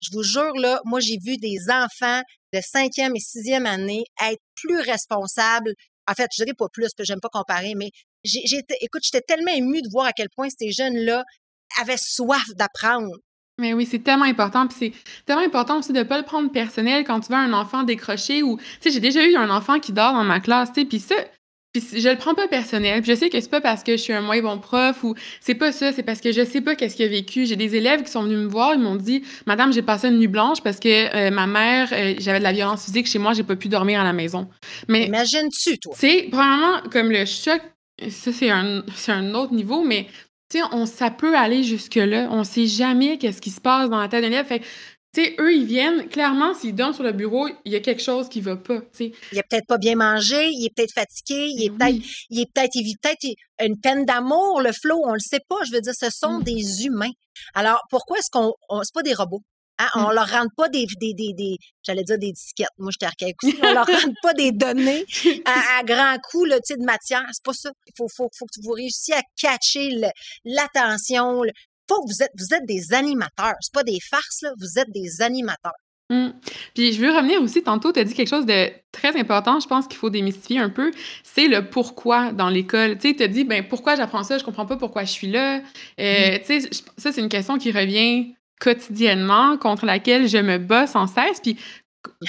je 0.03 0.09
vous 0.11 0.23
jure, 0.23 0.53
là, 0.55 0.81
moi, 0.85 0.99
j'ai 0.99 1.17
vu 1.23 1.37
des 1.37 1.57
enfants 1.69 2.21
de 2.53 2.59
cinquième 2.61 3.15
et 3.15 3.19
sixième 3.19 3.65
année 3.65 4.03
être 4.21 4.41
plus 4.55 4.79
responsables. 4.79 5.73
En 6.07 6.13
fait, 6.13 6.27
je 6.35 6.43
dirais 6.43 6.55
pas 6.57 6.67
plus, 6.71 6.83
parce 6.83 6.93
que 6.93 7.03
j'aime 7.05 7.21
pas 7.21 7.29
comparer, 7.31 7.73
mais 7.75 7.89
j'ai, 8.25 8.41
écoute, 8.81 9.01
j'étais 9.03 9.23
tellement 9.25 9.53
émue 9.53 9.81
de 9.81 9.87
voir 9.91 10.07
à 10.07 10.11
quel 10.11 10.27
point 10.35 10.47
ces 10.49 10.71
jeunes-là 10.71 11.23
avaient 11.79 11.97
soif 11.97 12.43
d'apprendre. 12.57 13.15
Mais 13.59 13.73
oui, 13.73 13.87
c'est 13.89 13.99
tellement 13.99 14.25
important. 14.25 14.67
Puis 14.67 14.93
c'est 14.93 15.25
tellement 15.25 15.43
important 15.43 15.79
aussi 15.79 15.93
de 15.93 15.99
ne 15.99 16.03
pas 16.03 16.17
le 16.17 16.25
prendre 16.25 16.51
personnel 16.51 17.05
quand 17.05 17.21
tu 17.21 17.27
vois 17.27 17.37
un 17.37 17.53
enfant 17.53 17.83
décrocher 17.83 18.43
ou. 18.43 18.57
Tu 18.57 18.65
sais, 18.81 18.91
j'ai 18.91 18.99
déjà 18.99 19.23
eu 19.25 19.35
un 19.35 19.49
enfant 19.49 19.79
qui 19.79 19.93
dort 19.93 20.13
dans 20.13 20.23
ma 20.23 20.39
classe, 20.39 20.73
tu 20.73 20.81
sais, 20.81 20.85
puis 20.85 20.99
ça. 20.99 21.15
Puis 21.73 22.01
je 22.01 22.07
le 22.07 22.17
prends 22.17 22.35
pas 22.35 22.47
personnel. 22.47 23.01
Puis 23.01 23.11
je 23.11 23.17
sais 23.17 23.29
que 23.29 23.41
c'est 23.41 23.49
pas 23.49 23.61
parce 23.61 23.83
que 23.83 23.93
je 23.93 24.01
suis 24.01 24.13
un 24.13 24.21
moins 24.21 24.41
bon 24.41 24.59
prof 24.59 25.03
ou 25.03 25.15
c'est 25.41 25.55
pas 25.55 25.71
ça, 25.71 25.91
c'est 25.91 26.03
parce 26.03 26.21
que 26.21 26.31
je 26.31 26.45
sais 26.45 26.61
pas 26.61 26.75
qu'est-ce 26.75 26.95
qu'il 26.95 27.05
a 27.05 27.09
vécu. 27.09 27.47
J'ai 27.47 27.55
des 27.55 27.75
élèves 27.75 28.03
qui 28.03 28.11
sont 28.11 28.23
venus 28.23 28.37
me 28.37 28.45
voir, 28.45 28.75
ils 28.75 28.79
m'ont 28.79 28.95
dit 28.95 29.23
"Madame, 29.47 29.73
j'ai 29.73 29.81
passé 29.81 30.09
une 30.09 30.19
nuit 30.19 30.27
blanche 30.27 30.61
parce 30.61 30.79
que 30.79 31.15
euh, 31.15 31.31
ma 31.31 31.47
mère, 31.47 31.89
euh, 31.91 32.13
j'avais 32.19 32.37
de 32.39 32.43
la 32.43 32.53
violence 32.53 32.85
physique 32.85 33.07
chez 33.07 33.17
moi, 33.17 33.33
j'ai 33.33 33.43
pas 33.43 33.55
pu 33.55 33.69
dormir 33.69 33.99
à 33.99 34.03
la 34.03 34.13
maison." 34.13 34.47
Mais 34.87 35.05
imagine-tu 35.07 35.79
toi? 35.79 35.93
C'est 35.97 36.27
probablement 36.31 36.81
comme 36.91 37.11
le 37.11 37.25
choc 37.25 37.61
ça 38.09 38.31
c'est 38.31 38.49
un 38.49 38.83
c'est 38.95 39.11
un 39.11 39.33
autre 39.35 39.53
niveau 39.53 39.83
mais 39.83 40.07
on, 40.71 40.85
ça 40.85 41.09
peut 41.09 41.35
aller 41.35 41.63
jusque-là. 41.63 42.27
On 42.31 42.43
sait 42.43 42.67
jamais 42.67 43.17
qu'est-ce 43.17 43.41
qui 43.41 43.49
se 43.49 43.61
passe 43.61 43.89
dans 43.89 43.99
la 43.99 44.07
tête 44.07 44.21
d'un 44.21 44.27
élève. 44.27 44.45
Fait 44.45 44.61
tu 45.13 45.23
sais, 45.23 45.35
eux, 45.39 45.53
ils 45.53 45.65
viennent, 45.65 46.07
clairement, 46.09 46.55
s'ils 46.55 46.73
dorment 46.73 46.93
sur 46.93 47.03
le 47.03 47.11
bureau, 47.11 47.47
il 47.65 47.71
y 47.71 47.75
a 47.75 47.79
quelque 47.81 48.01
chose 48.01 48.29
qui 48.29 48.41
va 48.41 48.55
pas, 48.55 48.81
tu 48.95 49.11
Il 49.31 49.37
a 49.37 49.43
peut-être 49.43 49.67
pas 49.67 49.77
bien 49.77 49.95
mangé, 49.95 50.49
il 50.49 50.65
est 50.65 50.75
peut-être 50.75 50.93
fatigué, 50.93 51.49
il 51.55 51.65
est 51.65 51.69
peut-être, 51.69 52.03
il 52.31 52.41
est 52.41 52.51
peut-être, 52.51 52.71
peut-être 52.73 53.35
une 53.61 53.79
peine 53.79 54.05
d'amour, 54.05 54.59
le 54.61 54.71
flot, 54.71 55.01
on 55.05 55.13
le 55.13 55.19
sait 55.19 55.41
pas. 55.47 55.57
Je 55.65 55.71
veux 55.71 55.81
dire, 55.81 55.93
ce 55.95 56.09
sont 56.09 56.39
mmh. 56.39 56.43
des 56.43 56.85
humains. 56.85 57.11
Alors, 57.53 57.81
pourquoi 57.91 58.17
est-ce 58.17 58.29
qu'on, 58.31 58.53
c'est 58.81 58.93
pas 58.93 59.03
des 59.03 59.13
robots? 59.13 59.43
Hein? 59.77 59.89
On 59.95 60.09
mmh. 60.09 60.13
leur 60.13 60.29
rend 60.29 60.47
pas 60.57 60.69
des, 60.69 60.85
des, 60.99 61.13
des, 61.13 61.33
des 61.33 61.57
j'allais 61.83 62.03
dire 62.03 62.17
des 62.17 62.31
disquettes. 62.31 62.67
Moi, 62.79 62.89
j'étais 62.91 63.05
archaïque 63.05 63.43
aussi. 63.43 63.57
On 63.61 63.73
leur 63.73 63.85
rend 63.85 64.13
pas 64.23 64.33
des 64.33 64.51
données 64.51 65.05
à, 65.45 65.79
à 65.79 65.83
grands 65.83 66.17
coups 66.31 66.49
là, 66.49 66.57
de 66.57 66.85
matière. 66.85 67.23
C'est 67.31 67.43
pas 67.43 67.53
ça. 67.53 67.69
Il 67.85 67.93
faut, 67.95 68.07
faut, 68.07 68.29
faut 68.37 68.45
que 68.45 68.61
vous 68.63 68.71
réussissiez 68.71 69.15
à 69.15 69.21
catcher 69.39 69.91
l'attention. 70.43 71.43
Faut 71.87 72.01
que 72.01 72.07
vous 72.07 72.23
êtes, 72.23 72.31
vous 72.37 72.55
êtes 72.55 72.65
des 72.65 72.93
animateurs. 72.93 73.55
C'est 73.61 73.73
pas 73.73 73.83
des 73.83 73.99
farces, 74.09 74.41
là. 74.41 74.51
Vous 74.57 74.79
êtes 74.79 74.91
des 74.91 75.21
animateurs. 75.21 75.73
Mmh. 76.09 76.29
Puis 76.75 76.93
je 76.93 77.01
veux 77.01 77.15
revenir 77.15 77.41
aussi, 77.41 77.63
tantôt, 77.63 77.91
tu 77.91 77.99
as 77.99 78.03
dit 78.03 78.13
quelque 78.13 78.29
chose 78.29 78.45
de 78.45 78.69
très 78.91 79.17
important, 79.17 79.59
je 79.59 79.67
pense 79.67 79.87
qu'il 79.87 79.97
faut 79.97 80.09
démystifier 80.09 80.59
un 80.59 80.69
peu, 80.69 80.91
c'est 81.23 81.47
le 81.47 81.69
pourquoi 81.69 82.31
dans 82.33 82.49
l'école. 82.49 82.97
Tu 82.97 83.09
sais, 83.09 83.15
tu 83.15 83.23
as 83.23 83.27
dit, 83.27 83.45
ben 83.45 83.65
pourquoi 83.67 83.95
j'apprends 83.95 84.23
ça, 84.23 84.37
je 84.37 84.43
comprends 84.43 84.65
pas 84.65 84.75
pourquoi 84.75 85.05
je 85.05 85.11
suis 85.11 85.27
là. 85.27 85.61
Euh, 85.99 86.35
mmh. 86.35 86.39
Tu 86.39 86.61
sais, 86.61 86.69
ça, 86.97 87.11
c'est 87.11 87.21
une 87.21 87.29
question 87.29 87.57
qui 87.57 87.71
revient 87.71 88.35
quotidiennement, 88.59 89.57
contre 89.57 89.85
laquelle 89.85 90.27
je 90.27 90.37
me 90.37 90.57
bats 90.57 90.87
sans 90.87 91.07
cesse, 91.07 91.39
puis 91.41 91.57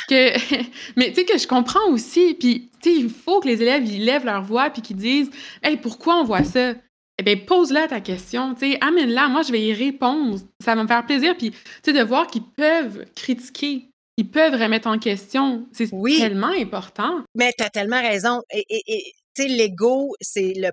que 0.08 0.32
mais 0.96 1.10
tu 1.10 1.16
sais 1.16 1.24
que 1.24 1.38
je 1.38 1.46
comprends 1.46 1.88
aussi 1.90 2.34
puis 2.34 2.70
tu 2.80 2.90
sais 2.90 2.96
il 2.96 3.10
faut 3.10 3.40
que 3.40 3.48
les 3.48 3.60
élèves 3.60 3.84
ils 3.86 4.04
lèvent 4.04 4.24
leur 4.24 4.42
voix 4.42 4.70
puis 4.70 4.82
qu'ils 4.82 4.96
disent 4.96 5.30
hey 5.62 5.76
pourquoi 5.76 6.16
on 6.16 6.24
voit 6.24 6.44
ça? 6.44 6.74
Eh 7.18 7.22
bien, 7.22 7.36
pose-la 7.36 7.86
ta 7.88 8.00
question, 8.00 8.54
tu 8.54 8.72
sais, 8.72 8.78
amène-la, 8.80 9.28
moi 9.28 9.42
je 9.42 9.52
vais 9.52 9.62
y 9.62 9.72
répondre, 9.72 10.38
ça 10.62 10.74
va 10.74 10.82
me 10.82 10.88
faire 10.88 11.06
plaisir, 11.06 11.36
puis 11.36 11.50
tu 11.50 11.58
sais, 11.84 11.92
de 11.92 12.02
voir 12.02 12.26
qu'ils 12.26 12.44
peuvent 12.56 13.04
critiquer, 13.14 13.90
ils 14.16 14.30
peuvent 14.30 14.54
remettre 14.54 14.88
en 14.88 14.98
question, 14.98 15.66
c'est 15.72 15.90
tellement 15.90 16.52
important. 16.58 17.22
Mais 17.34 17.52
tu 17.56 17.64
as 17.64 17.70
tellement 17.70 18.00
raison, 18.00 18.42
et, 18.50 18.64
et, 18.68 18.82
et 18.86 19.12
tu 19.34 19.42
sais, 19.42 19.48
l'ego, 19.48 20.14
c'est 20.20 20.54
le 20.56 20.70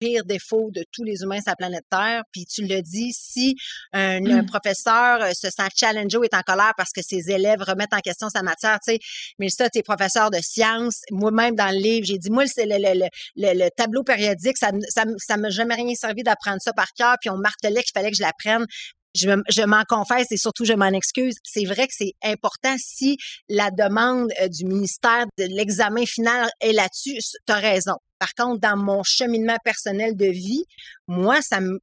pire 0.00 0.24
défaut 0.24 0.70
de 0.72 0.84
tous 0.92 1.04
les 1.04 1.22
humains 1.22 1.40
sur 1.40 1.50
la 1.50 1.56
planète 1.56 1.84
Terre. 1.90 2.22
Puis 2.32 2.44
tu 2.46 2.66
le 2.66 2.80
dis, 2.82 3.12
si 3.12 3.54
un, 3.92 4.20
mmh. 4.20 4.46
professeur 4.46 5.22
euh, 5.22 5.30
se 5.32 5.50
sent 5.50 5.68
challengé 5.76 6.16
ou 6.16 6.24
est 6.24 6.34
en 6.34 6.42
colère 6.42 6.72
parce 6.76 6.90
que 6.90 7.02
ses 7.02 7.30
élèves 7.30 7.60
remettent 7.62 7.94
en 7.94 8.00
question 8.00 8.28
sa 8.28 8.42
matière, 8.42 8.78
tu 8.84 8.92
sais, 8.92 8.98
mais 9.38 9.48
ça, 9.48 9.68
tu 9.68 9.78
es 9.78 9.82
professeur 9.82 10.30
de 10.30 10.38
sciences. 10.42 11.02
Moi-même, 11.10 11.54
dans 11.54 11.70
le 11.70 11.80
livre, 11.80 12.06
j'ai 12.06 12.18
dit, 12.18 12.30
moi, 12.30 12.44
c'est 12.46 12.66
le, 12.66 12.76
le, 12.78 13.08
le, 13.36 13.68
tableau 13.76 14.02
périodique, 14.02 14.56
ça 14.56 14.70
ça, 14.88 15.04
ça 15.18 15.36
m'a 15.36 15.50
jamais 15.50 15.74
rien 15.74 15.94
servi 15.94 16.22
d'apprendre 16.22 16.58
ça 16.60 16.72
par 16.72 16.92
cœur. 16.96 17.16
Puis 17.20 17.30
on 17.30 17.36
martelait 17.36 17.82
qu'il 17.82 17.92
fallait 17.92 18.10
que 18.10 18.16
je 18.16 18.22
l'apprenne 18.22 18.66
je, 19.14 19.30
je 19.48 19.62
m'en 19.62 19.82
confesse 19.88 20.30
et 20.30 20.36
surtout 20.36 20.64
je 20.64 20.72
m'en 20.72 20.86
excuse. 20.86 21.34
C'est 21.42 21.64
vrai 21.64 21.86
que 21.86 21.94
c'est 21.96 22.12
important 22.22 22.74
si 22.78 23.16
la 23.48 23.70
demande 23.70 24.30
euh, 24.40 24.48
du 24.48 24.64
ministère 24.64 25.26
de 25.38 25.44
l'examen 25.44 26.06
final 26.06 26.48
est 26.60 26.72
là-dessus. 26.72 27.18
Tu 27.46 27.52
as 27.52 27.56
raison. 27.56 27.94
Par 28.20 28.34
contre, 28.34 28.60
dans 28.60 28.76
mon 28.76 29.02
cheminement 29.02 29.56
personnel 29.64 30.14
de 30.14 30.26
vie, 30.26 30.64
moi, 31.08 31.42
ça 31.42 31.60
me. 31.60 31.80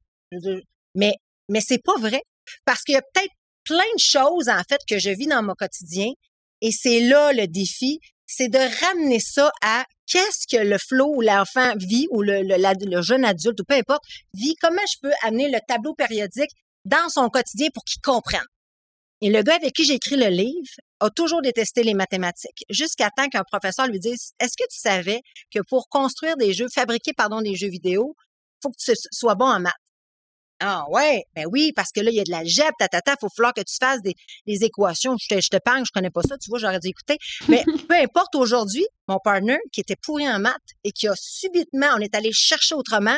Mais, 0.95 1.13
mais 1.49 1.61
c'est 1.61 1.83
pas 1.83 1.97
vrai. 1.99 2.21
Parce 2.63 2.83
qu'il 2.83 2.93
y 2.93 2.97
a 2.97 3.01
peut-être 3.01 3.33
plein 3.65 3.93
de 3.95 3.99
choses, 3.99 4.47
en 4.47 4.61
fait, 4.69 4.79
que 4.87 4.99
je 4.99 5.09
vis 5.09 5.27
dans 5.27 5.43
mon 5.43 5.55
quotidien. 5.55 6.11
Et 6.61 6.71
c'est 6.71 7.01
là 7.01 7.33
le 7.33 7.47
défi, 7.47 7.99
c'est 8.27 8.49
de 8.49 8.59
ramener 8.85 9.19
ça 9.19 9.51
à 9.63 9.83
qu'est-ce 10.05 10.47
que 10.47 10.61
le 10.61 10.77
flow 10.77 11.15
ou 11.15 11.21
l'enfant 11.21 11.73
vit 11.75 12.07
ou 12.11 12.21
le, 12.21 12.41
le, 12.43 12.85
le, 12.85 13.01
jeune 13.01 13.25
adulte 13.25 13.59
ou 13.59 13.63
peu 13.63 13.75
importe 13.75 14.03
vit, 14.33 14.55
comment 14.61 14.81
je 14.91 14.97
peux 15.01 15.13
amener 15.23 15.49
le 15.49 15.59
tableau 15.67 15.93
périodique 15.93 16.51
dans 16.85 17.09
son 17.09 17.29
quotidien 17.29 17.69
pour 17.73 17.83
qu'il 17.83 18.01
comprenne. 18.01 18.45
Et 19.21 19.29
le 19.29 19.41
gars 19.41 19.55
avec 19.55 19.73
qui 19.73 19.83
j'ai 19.83 19.95
écrit 19.95 20.15
le 20.15 20.27
livre 20.27 20.69
a 20.99 21.09
toujours 21.09 21.41
détesté 21.41 21.83
les 21.83 21.93
mathématiques, 21.93 22.63
jusqu'à 22.69 23.09
temps 23.09 23.27
qu'un 23.29 23.43
professeur 23.43 23.87
lui 23.87 23.99
dise 23.99 24.31
Est-ce 24.39 24.55
que 24.57 24.67
tu 24.69 24.79
savais 24.79 25.21
que 25.51 25.59
pour 25.67 25.89
construire 25.89 26.37
des 26.37 26.53
jeux, 26.53 26.67
fabriquer 26.73 27.13
pardon, 27.13 27.41
des 27.41 27.55
jeux 27.55 27.69
vidéo, 27.69 28.15
il 28.17 28.59
faut 28.63 28.69
que 28.69 28.77
tu 28.79 28.93
sois 29.11 29.35
bon 29.35 29.45
en 29.45 29.59
maths? 29.59 29.73
Ah 30.59 30.85
ouais, 30.89 31.23
ben 31.35 31.45
oui, 31.51 31.71
parce 31.75 31.91
que 31.91 31.99
là, 32.01 32.09
il 32.09 32.15
y 32.15 32.19
a 32.19 32.23
de 32.23 32.31
l'algèbre, 32.31 32.73
tatata, 32.79 33.13
il 33.13 33.17
faut 33.21 33.29
falloir 33.35 33.53
que 33.53 33.61
tu 33.61 33.75
fasses 33.79 34.01
des, 34.01 34.15
équations. 34.63 35.15
Je 35.19 35.35
te, 35.35 35.39
je 35.39 35.49
te 35.49 35.57
parle, 35.57 35.83
je 35.85 35.91
connais 35.93 36.09
pas 36.09 36.23
ça, 36.23 36.35
tu 36.37 36.49
vois, 36.49 36.57
j'aurais 36.57 36.79
dû 36.79 36.87
écouter. 36.87 37.17
Mais 37.47 37.63
peu 37.87 37.93
importe 37.93 38.33
aujourd'hui, 38.33 38.85
mon 39.07 39.19
partner 39.19 39.59
qui 39.71 39.81
était 39.81 39.95
pourri 39.95 40.27
en 40.27 40.39
maths 40.39 40.55
et 40.83 40.91
qui 40.91 41.07
a 41.07 41.13
subitement, 41.15 41.89
on 41.95 41.99
est 41.99 42.15
allé 42.15 42.31
chercher 42.31 42.73
autrement, 42.73 43.17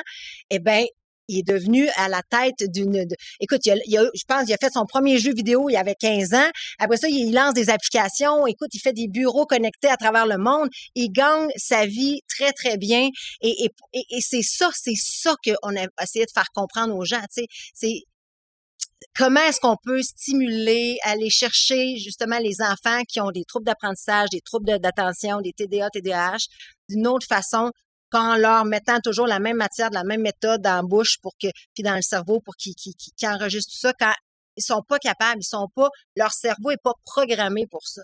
eh 0.49 0.59
ben, 0.59 0.85
il 1.30 1.39
est 1.39 1.48
devenu 1.48 1.88
à 1.96 2.10
la 2.10 2.22
tête 2.24 2.70
d'une. 2.70 3.06
Écoute, 3.39 3.62
je 3.63 4.24
pense 4.28 4.46
qu'il 4.46 4.54
a 4.54 4.58
fait 4.58 4.74
son 4.74 4.86
premier 4.86 5.18
jeu 5.20 5.34
vidéo 5.34 5.70
il 5.70 5.74
y 5.74 5.78
avait 5.78 5.96
15 5.96 6.34
ans. 6.34 6.50
Après 6.80 6.98
ça, 6.98 7.08
il 7.08 7.34
lance 7.34 7.54
des 7.54 7.70
applications. 7.70 8.48
Écoute, 8.48 8.70
il 8.74 8.80
fait 8.80 8.94
des 8.94 9.08
bureaux 9.08 9.46
connectés 9.46 9.89
à 9.89 9.98
travers 9.98 10.26
le 10.26 10.38
monde. 10.38 10.70
Il 10.96 11.12
gagne 11.12 11.48
sa 11.56 11.86
vie 11.86 12.22
très, 12.28 12.52
très 12.52 12.78
bien. 12.78 13.10
Et, 13.42 13.70
c'est 14.22 14.42
ça, 14.42 14.70
c'est 14.74 14.98
ça 14.98 15.36
qu'on 15.44 15.76
a 15.78 15.86
essayé 16.02 16.26
de 16.26 16.32
faire 16.32 16.50
comprendre 16.54 16.96
aux 16.96 17.06
gens. 17.06 17.22
C'est 17.30 18.04
comment 19.15 19.42
est-ce 19.42 19.60
qu'on 19.60 19.78
peut 19.84 20.02
stimuler, 20.02 20.98
aller 21.04 21.30
chercher 21.30 21.98
justement 21.98 22.39
les 22.39 22.62
enfants 22.62 23.04
qui 23.08 23.22
ont 23.22 23.32
des 23.32 23.46
troubles 23.46 23.65
d'apprentissage, 23.65 24.30
des 24.30 24.42
troubles 24.42 24.80
d'attention, 24.80 25.42
des 25.42 25.54
TDA, 25.54 25.89
TDAH, 25.89 26.48
d'une 26.89 27.08
autre 27.08 27.28
façon 27.28 27.72
qu'en 28.12 28.36
leur 28.36 28.65
mettant 28.65 29.00
toujours 29.00 29.28
la 29.28 29.39
même 29.39 29.58
matière, 29.58 29.89
la 29.91 30.04
même 30.04 30.22
méthode 30.22 30.62
dans 30.62 30.76
la 30.76 30.82
bouche 30.82 31.17
pour 31.22 31.34
que, 31.41 31.48
puis 31.74 31.84
dans 31.84 31.95
le 31.95 32.02
cerveau 32.02 32.39
pour 32.39 32.56
qu'ils 32.56 32.74
enregistrent 33.24 33.72
tout 33.72 33.80
ça 33.80 33.93
quand 34.00 34.13
ils 34.58 34.63
sont 34.63 34.82
pas 34.82 35.00
capables, 35.00 35.39
ils 35.41 35.48
sont 35.48 35.67
pas, 35.74 35.89
leur 36.15 36.32
cerveau 36.32 36.72
est 36.72 36.82
pas 36.82 36.93
programmé 37.06 37.65
pour 37.67 37.88
ça. 37.88 38.02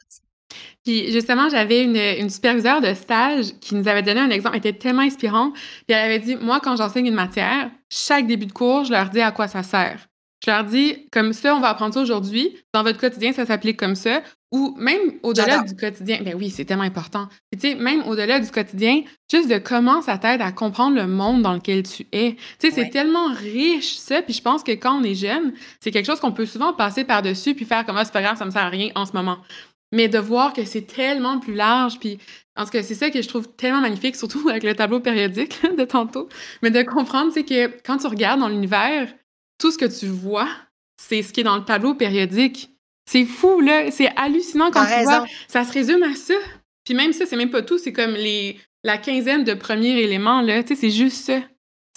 Puis 0.83 1.11
justement, 1.11 1.49
j'avais 1.49 1.83
une, 1.83 1.97
une 1.97 2.29
superviseure 2.29 2.81
de 2.81 2.93
stage 2.93 3.59
qui 3.59 3.75
nous 3.75 3.87
avait 3.87 4.03
donné 4.03 4.21
un 4.21 4.29
exemple, 4.29 4.55
elle 4.55 4.67
était 4.67 4.79
tellement 4.79 5.01
inspirante. 5.01 5.53
Puis 5.53 5.85
elle 5.89 6.05
avait 6.05 6.19
dit, 6.19 6.35
moi, 6.35 6.59
quand 6.61 6.75
j'enseigne 6.75 7.07
une 7.07 7.15
matière, 7.15 7.69
chaque 7.89 8.27
début 8.27 8.45
de 8.45 8.53
cours, 8.53 8.85
je 8.85 8.91
leur 8.91 9.09
dis 9.09 9.21
à 9.21 9.31
quoi 9.31 9.47
ça 9.47 9.63
sert. 9.63 10.07
Je 10.45 10.51
leur 10.51 10.63
dis, 10.63 11.07
comme 11.11 11.33
ça, 11.33 11.55
on 11.55 11.59
va 11.59 11.69
apprendre 11.69 11.93
ça 11.93 12.01
aujourd'hui. 12.01 12.55
Dans 12.73 12.83
votre 12.83 12.99
quotidien, 12.99 13.33
ça 13.33 13.45
s'applique 13.45 13.77
comme 13.77 13.95
ça. 13.95 14.21
Ou 14.55 14.73
même 14.77 15.19
au-delà 15.21 15.63
du 15.63 15.75
quotidien. 15.75 16.19
Ben 16.23 16.33
oui, 16.33 16.49
c'est 16.49 16.63
tellement 16.63 16.85
important. 16.85 17.27
tu 17.51 17.59
sais, 17.59 17.75
même 17.75 18.03
au-delà 18.07 18.39
du 18.39 18.49
quotidien, 18.49 19.01
juste 19.29 19.49
de 19.49 19.57
comment 19.57 20.01
ça 20.01 20.17
t'aide 20.17 20.39
à 20.39 20.53
comprendre 20.53 20.95
le 20.95 21.07
monde 21.07 21.41
dans 21.41 21.55
lequel 21.55 21.83
tu 21.83 22.07
es. 22.13 22.37
Tu 22.57 22.69
sais, 22.69 22.71
c'est 22.71 22.89
tellement 22.89 23.33
riche, 23.33 23.97
ça. 23.97 24.21
Puis 24.21 24.33
je 24.33 24.41
pense 24.41 24.63
que 24.63 24.71
quand 24.71 24.97
on 24.97 25.03
est 25.03 25.13
jeune, 25.13 25.51
c'est 25.81 25.91
quelque 25.91 26.05
chose 26.05 26.21
qu'on 26.21 26.31
peut 26.31 26.45
souvent 26.45 26.71
passer 26.71 27.03
par-dessus 27.03 27.53
puis 27.53 27.65
faire 27.65 27.85
comme, 27.85 27.97
ah, 27.97 28.05
c'est 28.05 28.13
pas 28.13 28.21
grave, 28.21 28.37
ça 28.37 28.45
me 28.45 28.51
sert 28.51 28.63
à 28.63 28.69
rien 28.69 28.91
en 28.95 29.05
ce 29.05 29.11
moment. 29.11 29.39
Mais 29.91 30.07
de 30.07 30.19
voir 30.19 30.53
que 30.53 30.63
c'est 30.63 30.87
tellement 30.87 31.39
plus 31.39 31.53
large, 31.53 31.99
puis 31.99 32.17
en 32.55 32.63
tout 32.63 32.71
cas, 32.71 32.81
c'est 32.81 32.95
ça 32.95 33.09
que 33.09 33.21
je 33.21 33.27
trouve 33.27 33.49
tellement 33.57 33.81
magnifique, 33.81 34.15
surtout 34.15 34.47
avec 34.47 34.63
le 34.63 34.73
tableau 34.73 35.01
périodique 35.01 35.59
de 35.77 35.83
tantôt, 35.83 36.29
mais 36.61 36.71
de 36.71 36.81
comprendre, 36.81 37.33
c'est 37.33 37.43
que 37.43 37.67
quand 37.85 37.97
tu 37.97 38.07
regardes 38.07 38.39
dans 38.39 38.47
l'univers, 38.47 39.13
tout 39.57 39.69
ce 39.71 39.77
que 39.77 39.85
tu 39.85 40.07
vois, 40.07 40.47
c'est 40.95 41.23
ce 41.23 41.33
qui 41.33 41.41
est 41.41 41.43
dans 41.43 41.57
le 41.57 41.65
tableau 41.65 41.93
périodique. 41.93 42.69
C'est 43.05 43.25
fou, 43.25 43.61
là. 43.61 43.91
C'est 43.91 44.09
hallucinant 44.15 44.71
quand 44.71 44.85
tu 44.85 45.03
vois. 45.03 45.25
Ça 45.47 45.63
se 45.63 45.71
résume 45.71 46.03
à 46.03 46.15
ça. 46.15 46.33
Puis 46.83 46.93
même 46.93 47.13
ça, 47.13 47.25
c'est 47.25 47.35
même 47.35 47.51
pas 47.51 47.61
tout. 47.61 47.77
C'est 47.77 47.93
comme 47.93 48.13
les, 48.13 48.59
la 48.83 48.97
quinzaine 48.97 49.43
de 49.43 49.53
premiers 49.53 49.99
éléments, 49.99 50.41
là. 50.41 50.63
Tu 50.63 50.75
sais, 50.75 50.81
c'est 50.81 50.89
juste 50.91 51.25
ça. 51.25 51.41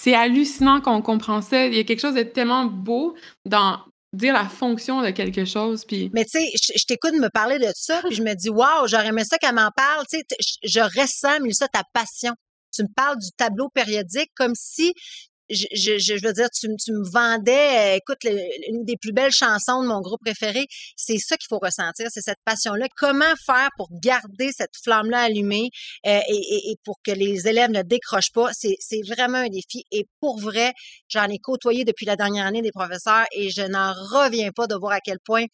C'est 0.00 0.14
hallucinant 0.14 0.80
qu'on 0.80 1.02
comprend 1.02 1.42
ça. 1.42 1.66
Il 1.66 1.74
y 1.74 1.80
a 1.80 1.84
quelque 1.84 2.00
chose 2.00 2.14
de 2.14 2.22
tellement 2.22 2.66
beau 2.66 3.16
dans 3.44 3.80
dire 4.12 4.32
la 4.32 4.48
fonction 4.48 5.02
de 5.02 5.10
quelque 5.10 5.44
chose. 5.44 5.84
Puis... 5.84 6.10
Mais 6.14 6.24
tu 6.24 6.38
sais, 6.38 6.50
je, 6.54 6.84
t'écoute 6.86 7.14
me 7.14 7.28
parler 7.28 7.58
de 7.58 7.70
ça, 7.74 8.00
puis 8.06 8.14
je 8.14 8.22
me 8.22 8.34
dis, 8.34 8.48
waouh, 8.48 8.86
j'aurais 8.86 9.08
aimé 9.08 9.22
ça 9.24 9.38
qu'elle 9.38 9.54
m'en 9.54 9.70
parle. 9.74 10.04
Tu 10.10 10.18
sais, 10.18 10.24
je 10.62 10.80
ressens, 10.80 11.40
mais 11.42 11.52
ça, 11.52 11.68
ta 11.68 11.82
passion. 11.92 12.32
Tu 12.72 12.82
me 12.82 12.88
parles 12.94 13.18
du 13.18 13.30
tableau 13.36 13.68
périodique 13.68 14.30
comme 14.34 14.54
si 14.54 14.92
je, 15.50 15.66
je, 15.72 15.98
je, 15.98 16.26
veux 16.26 16.32
dire, 16.32 16.50
tu, 16.50 16.68
tu 16.76 16.92
me 16.92 17.08
vendais, 17.10 17.94
euh, 17.94 17.96
écoute, 17.96 18.18
une 18.68 18.84
des 18.84 18.96
plus 18.96 19.12
belles 19.12 19.32
chansons 19.32 19.82
de 19.82 19.88
mon 19.88 20.00
groupe 20.00 20.20
préféré. 20.24 20.66
C'est 20.96 21.18
ça 21.18 21.36
qu'il 21.36 21.48
faut 21.48 21.58
ressentir, 21.58 22.06
c'est 22.10 22.20
cette 22.20 22.40
passion-là. 22.44 22.86
Comment 22.96 23.34
faire 23.44 23.70
pour 23.76 23.88
garder 24.02 24.50
cette 24.56 24.76
flamme-là 24.82 25.22
allumée 25.22 25.70
euh, 26.06 26.20
et, 26.28 26.70
et, 26.70 26.76
pour 26.84 26.96
que 27.04 27.12
les 27.12 27.48
élèves 27.48 27.70
ne 27.70 27.82
décrochent 27.82 28.32
pas? 28.32 28.50
C'est 28.52 29.02
vraiment 29.08 29.38
un 29.38 29.48
défi. 29.48 29.84
Et 29.92 30.06
pour 30.20 30.38
vrai, 30.38 30.72
j'en 31.08 31.24
ai 31.24 31.38
côtoyé 31.38 31.84
depuis 31.84 32.06
la 32.06 32.16
dernière 32.16 32.46
année 32.46 32.62
des 32.62 32.72
professeurs 32.72 33.24
et 33.32 33.50
je 33.50 33.62
n'en 33.62 33.92
reviens 33.92 34.50
pas 34.52 34.66
de 34.66 34.74
voir 34.74 34.92
à 34.92 35.00
quel 35.00 35.18
point 35.20 35.44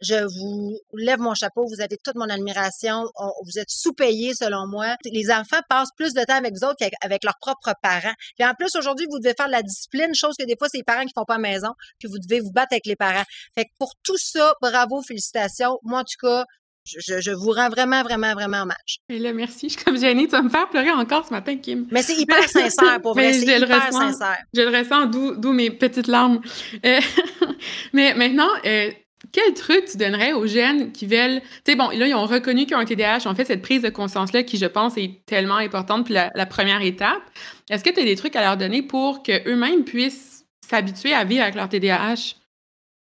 je 0.00 0.24
vous 0.24 0.78
lève 0.94 1.18
mon 1.18 1.34
chapeau. 1.34 1.66
Vous 1.66 1.80
avez 1.80 1.96
toute 2.02 2.16
mon 2.16 2.28
admiration. 2.28 3.04
vous 3.44 3.58
êtes 3.58 3.70
sous-payés, 3.70 4.34
selon 4.34 4.66
moi. 4.66 4.96
Les 5.04 5.30
enfants 5.30 5.60
passent 5.68 5.92
plus 5.96 6.12
de 6.14 6.22
temps 6.24 6.36
avec 6.36 6.52
vous 6.52 6.66
autres 6.66 6.76
qu'avec 6.78 7.24
leurs 7.24 7.38
propres 7.40 7.74
parents. 7.82 8.14
Puis 8.38 8.46
en 8.46 8.54
plus, 8.54 8.74
aujourd'hui, 8.76 9.06
vous 9.10 9.18
devez 9.18 9.34
faire 9.36 9.46
de 9.46 9.52
la 9.52 9.62
discipline, 9.62 10.14
chose 10.14 10.34
que 10.38 10.44
des 10.44 10.56
fois, 10.58 10.68
c'est 10.70 10.78
les 10.78 10.84
parents 10.84 11.04
qui 11.04 11.12
font 11.14 11.24
pas 11.24 11.34
à 11.34 11.38
la 11.38 11.42
maison. 11.42 11.70
Puis 11.98 12.08
vous 12.08 12.18
devez 12.18 12.40
vous 12.40 12.52
battre 12.52 12.72
avec 12.72 12.86
les 12.86 12.96
parents. 12.96 13.24
Fait 13.54 13.64
que 13.64 13.70
pour 13.78 13.92
tout 14.02 14.18
ça, 14.18 14.54
bravo, 14.60 15.02
félicitations. 15.02 15.78
Moi, 15.82 16.00
en 16.00 16.04
tout 16.04 16.26
cas, 16.26 16.44
je, 16.86 17.32
vous 17.32 17.50
rends 17.50 17.68
vraiment, 17.68 18.02
vraiment, 18.02 18.32
vraiment 18.34 18.62
hommage. 18.62 18.98
Et 19.08 19.18
là, 19.18 19.32
merci. 19.32 19.68
Je 19.68 19.74
suis 19.74 19.84
comme 19.84 19.98
gênée. 19.98 20.24
Tu 20.24 20.32
vas 20.32 20.42
me 20.42 20.48
faire 20.48 20.68
pleurer 20.68 20.92
encore 20.92 21.26
ce 21.26 21.32
matin, 21.32 21.56
Kim. 21.56 21.86
Mais 21.90 22.02
c'est 22.02 22.16
hyper 22.16 22.42
sincère, 22.48 23.00
pour 23.02 23.14
vrai. 23.14 23.32
C'est 23.32 23.58
hyper 23.58 23.92
sincère. 23.92 24.38
Je 24.54 24.62
le 24.62 24.78
ressens, 24.78 25.06
d'où 25.06 25.52
mes 25.52 25.70
petites 25.70 26.06
larmes. 26.06 26.40
Euh, 26.84 27.00
mais 27.92 28.14
maintenant, 28.14 28.48
euh, 28.64 28.90
quel 29.32 29.54
truc 29.54 29.86
tu 29.86 29.96
donnerais 29.96 30.32
aux 30.32 30.46
jeunes 30.46 30.92
qui 30.92 31.06
veulent. 31.06 31.40
Tu 31.64 31.72
sais, 31.72 31.76
bon, 31.76 31.90
là, 31.90 32.06
ils 32.06 32.14
ont 32.14 32.26
reconnu 32.26 32.66
qu'ils 32.66 32.76
ont 32.76 32.80
un 32.80 32.84
TDAH. 32.84 33.26
En 33.26 33.34
fait, 33.34 33.44
cette 33.44 33.62
prise 33.62 33.82
de 33.82 33.88
conscience-là, 33.88 34.42
qui, 34.42 34.58
je 34.58 34.66
pense, 34.66 34.96
est 34.96 35.24
tellement 35.26 35.56
importante, 35.56 36.04
puis 36.04 36.14
la, 36.14 36.46
première 36.46 36.82
étape. 36.82 37.22
Est-ce 37.70 37.84
que 37.84 37.90
tu 37.90 38.00
as 38.00 38.04
des 38.04 38.16
trucs 38.16 38.36
à 38.36 38.42
leur 38.42 38.56
donner 38.56 38.82
pour 38.82 39.22
qu'eux-mêmes 39.22 39.84
puissent 39.84 40.44
s'habituer 40.68 41.12
à 41.12 41.24
vivre 41.24 41.42
avec 41.42 41.54
leur 41.54 41.68
TDAH? 41.68 42.34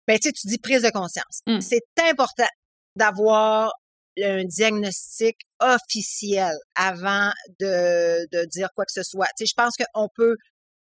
Bien, 0.07 0.17
tu 0.17 0.29
sais, 0.29 0.33
tu 0.33 0.47
dis 0.49 0.59
prise 0.59 0.83
de 0.83 0.91
conscience. 0.91 1.41
Mmh. 1.47 1.61
C'est 1.61 1.83
important 2.09 2.47
d'avoir 2.97 3.73
un 4.23 4.45
diagnostic 4.45 5.37
officiel 5.61 6.53
avant 6.77 7.31
de, 7.61 8.27
de 8.33 8.45
dire 8.47 8.69
quoi 8.75 8.85
que 8.85 8.93
ce 8.93 9.03
soit. 9.03 9.27
Tu 9.37 9.45
sais, 9.45 9.47
je 9.47 9.55
pense 9.57 9.75
qu'on 9.77 10.09
peut 10.15 10.37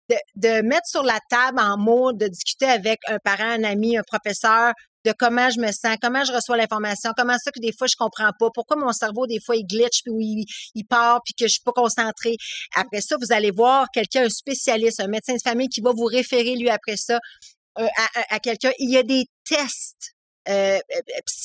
de, 0.09 0.17
de, 0.37 0.63
mettre 0.63 0.87
sur 0.87 1.03
la 1.03 1.19
table 1.29 1.61
en 1.61 1.79
mots, 1.79 2.13
de 2.13 2.27
discuter 2.27 2.67
avec 2.67 2.99
un 3.07 3.19
parent, 3.19 3.45
un 3.45 3.65
ami, 3.65 3.97
un 3.97 4.03
professeur, 4.03 4.73
de 5.05 5.13
comment 5.19 5.51
je 5.51 5.61
me 5.61 5.73
sens, 5.73 5.97
comment 6.01 6.25
je 6.25 6.33
reçois 6.33 6.57
l'information, 6.57 7.13
comment 7.17 7.37
ça 7.43 7.51
que 7.51 7.61
des 7.61 7.73
fois 7.77 7.87
je 7.87 7.97
comprends 7.97 8.31
pas, 8.39 8.49
pourquoi 8.53 8.77
mon 8.77 8.93
cerveau 8.93 9.27
des 9.27 9.41
fois 9.41 9.57
il 9.57 9.67
glitch 9.67 10.03
puis 10.05 10.13
il, 10.15 10.45
il 10.75 10.85
part 10.85 11.21
puis 11.25 11.35
que 11.35 11.47
je 11.47 11.53
suis 11.53 11.63
pas 11.65 11.73
concentrée. 11.73 12.37
Après 12.75 13.01
ça, 13.01 13.17
vous 13.21 13.33
allez 13.33 13.51
voir 13.51 13.87
quelqu'un, 13.93 14.25
un 14.25 14.31
spécialiste, 14.31 15.01
un 15.01 15.09
médecin 15.09 15.35
de 15.35 15.43
famille 15.43 15.69
qui 15.69 15.81
va 15.81 15.93
vous 15.93 16.05
référer 16.05 16.57
lui 16.57 16.71
après 16.71 16.97
ça 16.97 17.19
euh, 17.79 17.87
à, 17.97 18.35
à 18.35 18.39
quelqu'un. 18.39 18.73
Il 18.79 18.91
y 18.91 18.97
a 18.97 19.03
des 19.03 19.27
tests 19.45 20.15
euh, 20.49 20.79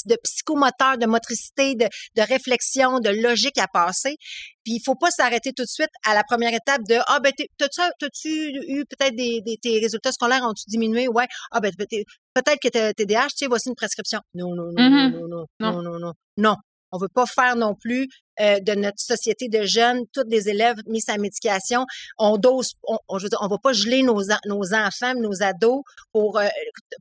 de 0.05 0.17
psychomoteur, 0.23 0.97
de 0.97 1.05
motricité, 1.05 1.75
de, 1.75 1.86
de, 2.15 2.21
réflexion, 2.21 2.99
de 2.99 3.10
logique 3.10 3.58
à 3.58 3.67
passer. 3.67 4.17
Puis 4.63 4.75
il 4.75 4.81
faut 4.84 4.95
pas 4.95 5.12
s'arrêter 5.12 5.53
tout 5.53 5.63
de 5.63 5.69
suite 5.69 5.89
à 6.05 6.13
la 6.13 6.23
première 6.23 6.53
étape 6.53 6.81
de 6.88 6.97
ah 7.08 7.19
ben 7.19 7.31
t'as-tu 7.58 8.29
eu 8.67 8.86
peut-être 8.86 9.15
des, 9.15 9.41
des, 9.41 9.58
tes 9.58 9.79
résultats 9.79 10.12
scolaires 10.12 10.43
ont-tu 10.43 10.63
diminué? 10.67 11.08
Ouais. 11.08 11.27
Ah 11.51 11.60
ben 11.60 11.71
peut-être 11.77 12.60
que 12.60 12.69
t'es 12.69 12.93
TDAH 12.93 13.27
tu 13.27 13.38
sais 13.38 13.47
voici 13.47 13.69
une 13.69 13.75
prescription. 13.75 14.19
Non 14.34 14.55
non 14.55 14.71
non, 14.71 14.81
mm-hmm. 14.81 15.12
non 15.12 15.27
non. 15.27 15.45
non 15.60 15.81
non 15.81 15.99
non. 15.99 16.13
Non 16.38 16.55
on 16.95 16.97
veut 16.97 17.13
pas 17.13 17.25
faire 17.25 17.55
non 17.55 17.75
plus 17.75 18.08
euh, 18.39 18.60
de 18.60 18.73
notre 18.73 18.99
société 18.99 19.47
de 19.47 19.63
jeunes, 19.63 20.05
tous 20.13 20.27
les 20.27 20.49
élèves 20.49 20.77
mis 20.88 21.01
sa 21.01 21.17
médication. 21.17 21.86
On 22.17 22.38
dose, 22.38 22.73
on, 22.84 22.97
on, 23.08 23.17
on 23.41 23.47
va 23.47 23.58
pas 23.58 23.73
geler 23.73 24.01
nos, 24.03 24.21
nos 24.45 24.73
enfants, 24.73 25.13
nos 25.15 25.43
ados 25.43 25.81
pour 26.12 26.39
euh, 26.39 26.47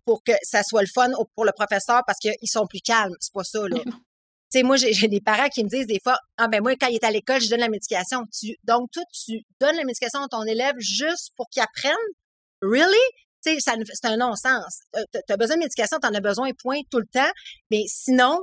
pour 0.04 0.22
que 0.22 0.33
ça 0.42 0.62
soit 0.62 0.83
le 0.83 0.88
fun 0.92 1.11
pour 1.35 1.44
le 1.44 1.52
professeur 1.52 2.02
parce 2.07 2.18
qu'ils 2.18 2.35
sont 2.44 2.66
plus 2.66 2.80
calmes. 2.80 3.14
C'est 3.20 3.33
pas 3.33 3.44
ça 3.44 3.61
là. 3.68 3.78
Moi, 4.62 4.76
j'ai 4.76 5.09
des 5.09 5.20
parents 5.20 5.48
qui 5.48 5.64
me 5.64 5.68
disent 5.68 5.88
des 5.88 5.98
fois, 6.00 6.16
ah 6.37 6.46
ben 6.46 6.62
moi, 6.62 6.76
quand 6.80 6.87
il 6.87 6.94
est 6.94 7.04
à 7.04 7.11
l'école, 7.11 7.40
je 7.40 7.50
donne 7.50 7.59
la 7.59 7.68
médication. 7.68 8.20
Tu, 8.33 8.57
donc, 8.62 8.88
toi, 8.92 9.02
tu 9.12 9.42
donnes 9.61 9.74
la 9.74 9.83
médication 9.83 10.20
à 10.22 10.28
ton 10.28 10.44
élève 10.44 10.76
juste 10.78 11.33
pour 11.37 11.48
qu'il 11.48 11.61
apprenne? 11.61 12.07
Really? 12.62 12.94
C'est 13.40 13.59
un 14.04 14.16
non-sens. 14.16 14.78
Tu 14.94 15.33
as 15.33 15.37
besoin 15.37 15.57
de 15.57 15.62
médication, 15.62 15.98
tu 16.00 16.07
en 16.07 16.14
as 16.14 16.20
besoin, 16.20 16.50
point, 16.62 16.80
tout 16.88 17.00
le 17.00 17.07
temps. 17.12 17.33
Mais 17.72 17.83
sinon, 17.88 18.38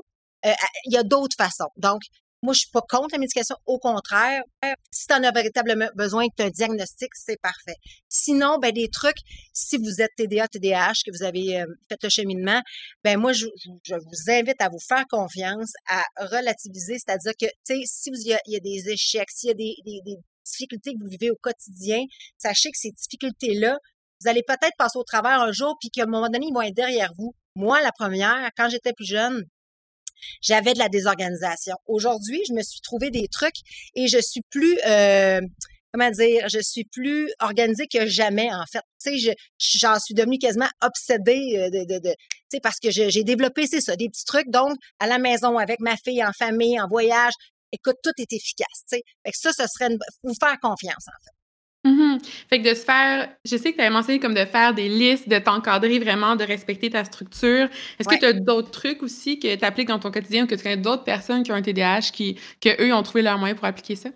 euh, 0.46 0.54
il 0.86 0.94
y 0.94 0.98
a 0.98 1.04
d'autres 1.04 1.36
façons. 1.38 1.70
Donc, 1.78 2.02
moi, 2.44 2.54
je 2.54 2.62
suis 2.62 2.72
pas 2.72 2.82
contre 2.82 3.10
la 3.12 3.20
médication. 3.20 3.56
Au 3.68 3.78
contraire, 3.78 4.42
si 4.90 5.06
tu 5.06 5.14
en 5.14 5.24
as 5.24 5.32
véritablement 5.32 5.88
besoin 5.96 6.28
que 6.28 6.34
tu 6.38 6.44
un 6.44 6.50
diagnostic, 6.50 7.10
c'est 7.14 7.40
parfait. 7.40 7.76
Sinon, 8.10 8.58
ben, 8.58 8.72
des 8.72 8.90
trucs, 8.90 9.20
si 9.54 9.78
vous 9.78 10.02
êtes 10.02 10.10
TDA, 10.18 10.48
TDAH, 10.48 11.04
que 11.06 11.12
vous 11.12 11.24
avez 11.24 11.62
euh, 11.62 11.66
fait 11.88 12.00
le 12.02 12.10
cheminement, 12.10 12.62
ben, 13.04 13.20
moi, 13.20 13.32
je, 13.34 13.46
je, 13.84 13.94
vous 13.94 14.32
invite 14.32 14.60
à 14.60 14.70
vous 14.70 14.80
faire 14.80 15.06
confiance, 15.08 15.72
à 15.88 16.04
relativiser, 16.18 16.98
c'est-à-dire 16.98 17.34
que, 17.40 17.46
tu 17.46 17.76
sais, 17.76 17.82
si 17.86 18.10
il 18.10 18.38
y, 18.48 18.56
a, 18.56 18.60
des 18.60 18.90
échecs, 18.90 19.30
s'il 19.30 19.50
y 19.50 19.52
a 19.52 19.56
des, 19.56 19.76
des, 19.86 20.02
des 20.04 20.18
difficultés 20.44 20.94
que 20.94 21.04
vous 21.04 21.10
vivez 21.10 21.30
au 21.30 21.38
quotidien, 21.40 22.00
sachez 22.40 22.72
que 22.72 22.78
ces 22.78 22.92
difficultés-là, 22.92 23.78
vous 24.22 24.30
allez 24.30 24.44
peut-être 24.44 24.76
passer 24.80 24.98
au 24.98 25.04
travers 25.04 25.42
un 25.42 25.52
jour, 25.52 25.78
puis 25.80 25.90
qu'à 25.90 26.04
un 26.04 26.08
moment 26.08 26.30
donné, 26.30 26.48
ils 26.50 26.54
vont 26.54 26.62
être 26.62 26.76
derrière 26.76 27.12
vous. 27.18 27.36
Moi, 27.56 27.82
la 27.82 27.92
première, 27.92 28.50
quand 28.58 28.70
j'étais 28.70 28.94
plus 28.94 29.06
jeune, 29.06 29.44
j'avais 30.42 30.74
de 30.74 30.80
la 30.80 30.90
désorganisation. 30.90 31.76
Aujourd'hui, 31.88 32.42
je 32.48 32.54
me 32.54 32.62
suis 32.62 32.82
trouvé 32.82 33.12
des 33.12 33.28
trucs 33.28 33.58
et 33.96 34.08
je 34.08 34.20
suis 34.20 34.42
plus 34.50 34.78
euh, 34.86 35.42
comment 35.92 36.10
dire, 36.10 36.48
je 36.50 36.60
suis 36.62 36.86
plus 36.86 37.32
organisée 37.40 37.88
que 37.88 38.06
jamais 38.06 38.50
en 38.54 38.66
fait. 38.72 38.82
Tu 39.04 39.20
sais, 39.20 39.36
j'en 39.60 40.00
suis 40.00 40.14
devenue 40.14 40.38
quasiment 40.38 40.70
obsédée 40.82 41.58
euh, 41.58 41.70
de, 41.70 41.86
de, 41.86 42.00
de 42.00 42.10
tu 42.10 42.58
sais, 42.58 42.60
parce 42.62 42.80
que 42.80 42.90
j'ai 42.92 43.24
développé 43.24 43.68
c'est 43.68 43.82
ça, 43.82 43.96
des 43.96 44.10
petits 44.10 44.26
trucs. 44.26 44.50
Donc, 44.50 44.76
à 45.00 45.08
la 45.08 45.18
maison 45.18 45.58
avec 45.58 45.80
ma 45.80 45.96
fille, 45.98 46.24
en 46.24 46.34
famille, 46.34 46.80
en 46.80 46.88
voyage, 46.88 47.34
écoute, 47.72 47.98
tout 48.04 48.12
est 48.18 48.32
efficace. 48.34 48.84
Tu 48.90 48.98
sais, 48.98 49.04
fait 49.26 49.32
que 49.32 49.38
ça, 49.38 49.52
ce 49.54 49.64
serait 49.68 49.96
vous 50.24 50.34
faire 50.40 50.58
confiance 50.62 51.08
en 51.08 51.20
fait. 51.26 51.41
Mmh 51.84 52.18
fait 52.48 52.62
que 52.62 52.70
de 52.70 52.76
se 52.76 52.84
faire 52.86 53.28
je 53.44 53.58
sais 53.58 53.72
que 53.72 53.78
tu 53.78 53.82
avais 53.82 53.90
mentionné 53.90 54.20
comme 54.20 54.36
de 54.36 54.46
faire 54.46 54.76
des 54.76 54.88
listes, 54.88 55.28
de 55.28 55.40
t'encadrer 55.40 55.98
vraiment, 55.98 56.36
de 56.36 56.44
respecter 56.44 56.92
ta 56.92 57.04
structure. 57.04 57.70
Est-ce 58.00 58.08
que 58.08 58.16
tu 58.16 58.26
as 58.26 58.34
d'autres 58.34 58.70
trucs 58.70 59.02
aussi 59.02 59.40
que 59.40 59.56
tu 59.56 59.66
appliques 59.66 59.88
dans 59.88 59.98
ton 59.98 60.12
quotidien 60.12 60.44
ou 60.44 60.48
que 60.48 60.54
tu 60.56 60.62
connais 60.62 60.78
d'autres 60.78 61.04
personnes 61.04 61.42
qui 61.42 61.52
ont 61.52 61.56
un 61.56 61.62
TDAH 61.64 62.12
qui 62.14 62.38
que 62.62 62.70
eux 62.84 62.94
ont 62.94 63.02
trouvé 63.02 63.24
leur 63.24 63.40
moyen 63.40 63.56
pour 63.56 63.66
appliquer 63.66 63.96
ça? 63.96 64.10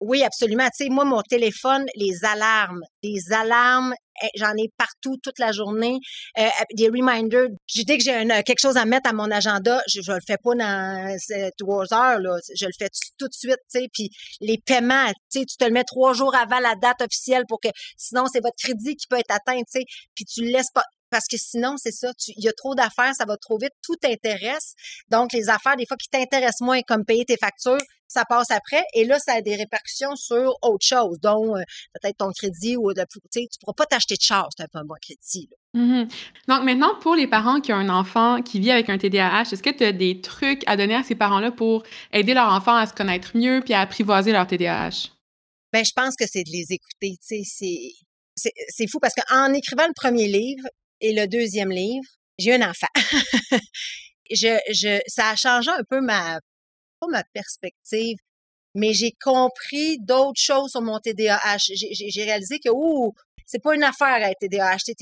Oui, 0.00 0.22
absolument. 0.22 0.66
Tu 0.66 0.84
sais, 0.84 0.90
moi, 0.90 1.04
mon 1.04 1.22
téléphone, 1.22 1.84
les 1.96 2.24
alarmes, 2.24 2.82
les 3.02 3.32
alarmes, 3.32 3.92
eh, 4.22 4.28
j'en 4.36 4.52
ai 4.56 4.70
partout 4.76 5.16
toute 5.22 5.38
la 5.40 5.50
journée. 5.50 5.98
Euh, 6.38 6.46
des 6.74 6.88
reminders. 6.88 7.48
Dès 7.84 7.98
que 7.98 8.04
j'ai 8.04 8.26
quelque 8.44 8.60
chose 8.60 8.76
à 8.76 8.84
mettre 8.84 9.10
à 9.10 9.12
mon 9.12 9.30
agenda, 9.30 9.82
je, 9.88 10.00
je 10.00 10.12
le 10.12 10.20
fais 10.24 10.36
pas 10.42 10.54
dans 10.54 11.16
trois 11.58 11.92
heures, 11.92 12.20
là. 12.20 12.36
Je 12.54 12.66
le 12.66 12.72
fais 12.78 12.88
tout 13.18 13.26
de 13.26 13.34
suite, 13.34 13.58
tu 13.72 13.80
sais. 13.80 13.88
Puis 13.92 14.10
les 14.40 14.58
paiements, 14.64 15.10
tu 15.32 15.44
tu 15.46 15.56
te 15.56 15.64
le 15.64 15.72
mets 15.72 15.84
trois 15.84 16.12
jours 16.12 16.34
avant 16.36 16.60
la 16.60 16.74
date 16.76 17.02
officielle 17.02 17.44
pour 17.48 17.60
que, 17.60 17.68
sinon, 17.96 18.26
c'est 18.32 18.40
votre 18.40 18.56
crédit 18.62 18.94
qui 18.94 19.06
peut 19.08 19.18
être 19.18 19.30
atteint, 19.34 19.58
tu 19.58 19.80
sais. 19.80 19.84
Puis 20.14 20.24
tu 20.24 20.42
le 20.44 20.50
laisses 20.52 20.70
pas. 20.72 20.84
Parce 21.10 21.26
que 21.26 21.36
sinon, 21.38 21.74
c'est 21.76 21.92
ça, 21.92 22.12
il 22.28 22.44
y 22.44 22.48
a 22.48 22.52
trop 22.52 22.74
d'affaires, 22.74 23.14
ça 23.14 23.24
va 23.24 23.36
trop 23.36 23.58
vite, 23.58 23.72
tout 23.82 23.96
t'intéresse. 23.96 24.74
Donc, 25.10 25.32
les 25.32 25.48
affaires, 25.48 25.76
des 25.76 25.86
fois, 25.86 25.96
qui 25.96 26.08
t'intéressent 26.08 26.60
moins, 26.60 26.80
comme 26.82 27.04
payer 27.04 27.24
tes 27.24 27.36
factures, 27.36 27.78
ça 28.08 28.24
passe 28.24 28.50
après. 28.50 28.82
Et 28.94 29.04
là, 29.04 29.18
ça 29.18 29.34
a 29.34 29.42
des 29.42 29.54
répercussions 29.54 30.16
sur 30.16 30.56
autre 30.62 30.84
chose, 30.84 31.18
dont 31.20 31.56
euh, 31.56 31.62
peut-être 31.94 32.16
ton 32.18 32.30
crédit 32.32 32.76
ou 32.76 32.92
de, 32.92 33.04
tu 33.10 33.20
tu 33.30 33.58
pourras 33.60 33.74
pas 33.74 33.86
t'acheter 33.86 34.16
de 34.16 34.22
char 34.22 34.48
c'est 34.56 34.64
un 34.74 34.84
bon 34.84 34.94
crédit. 35.00 35.48
Mm-hmm. 35.76 36.10
Donc, 36.48 36.64
maintenant, 36.64 36.98
pour 37.00 37.14
les 37.14 37.26
parents 37.26 37.60
qui 37.60 37.72
ont 37.72 37.76
un 37.76 37.90
enfant 37.90 38.42
qui 38.42 38.60
vit 38.60 38.70
avec 38.70 38.88
un 38.88 38.98
TDAH, 38.98 39.52
est-ce 39.52 39.62
que 39.62 39.70
tu 39.70 39.84
as 39.84 39.92
des 39.92 40.20
trucs 40.20 40.62
à 40.66 40.76
donner 40.76 40.94
à 40.94 41.02
ces 41.02 41.14
parents-là 41.14 41.52
pour 41.52 41.82
aider 42.12 42.34
leur 42.34 42.48
enfant 42.48 42.74
à 42.74 42.86
se 42.86 42.94
connaître 42.94 43.36
mieux 43.36 43.60
puis 43.64 43.74
à 43.74 43.80
apprivoiser 43.80 44.32
leur 44.32 44.46
TDAH? 44.46 45.10
Ben, 45.72 45.84
je 45.84 45.92
pense 45.94 46.16
que 46.16 46.24
c'est 46.26 46.44
de 46.44 46.50
les 46.50 46.72
écouter. 46.72 47.16
Tu 47.26 47.44
c'est 48.34 48.86
fou 48.86 49.00
parce 49.00 49.14
qu'en 49.14 49.52
écrivant 49.52 49.86
le 49.86 49.94
premier 49.94 50.28
livre, 50.28 50.64
et 51.00 51.12
le 51.12 51.26
deuxième 51.26 51.70
livre, 51.70 52.06
j'ai 52.38 52.54
un 52.54 52.68
enfant. 52.68 52.88
je, 54.30 54.58
je, 54.70 55.00
ça 55.06 55.30
a 55.30 55.36
changé 55.36 55.70
un 55.70 55.82
peu 55.88 56.00
ma, 56.00 56.40
pas 57.00 57.06
ma 57.10 57.24
perspective, 57.32 58.16
mais 58.74 58.92
j'ai 58.92 59.12
compris 59.20 59.98
d'autres 60.00 60.40
choses 60.40 60.70
sur 60.70 60.82
mon 60.82 60.98
TDAH. 60.98 61.58
J'ai 61.74 62.24
réalisé 62.24 62.58
que, 62.58 62.70
ouh, 62.70 63.12
c'est 63.46 63.62
pas 63.62 63.74
une 63.74 63.82
affaire 63.82 64.08
à 64.08 64.30
être 64.30 64.38
TDAH. 64.40 64.92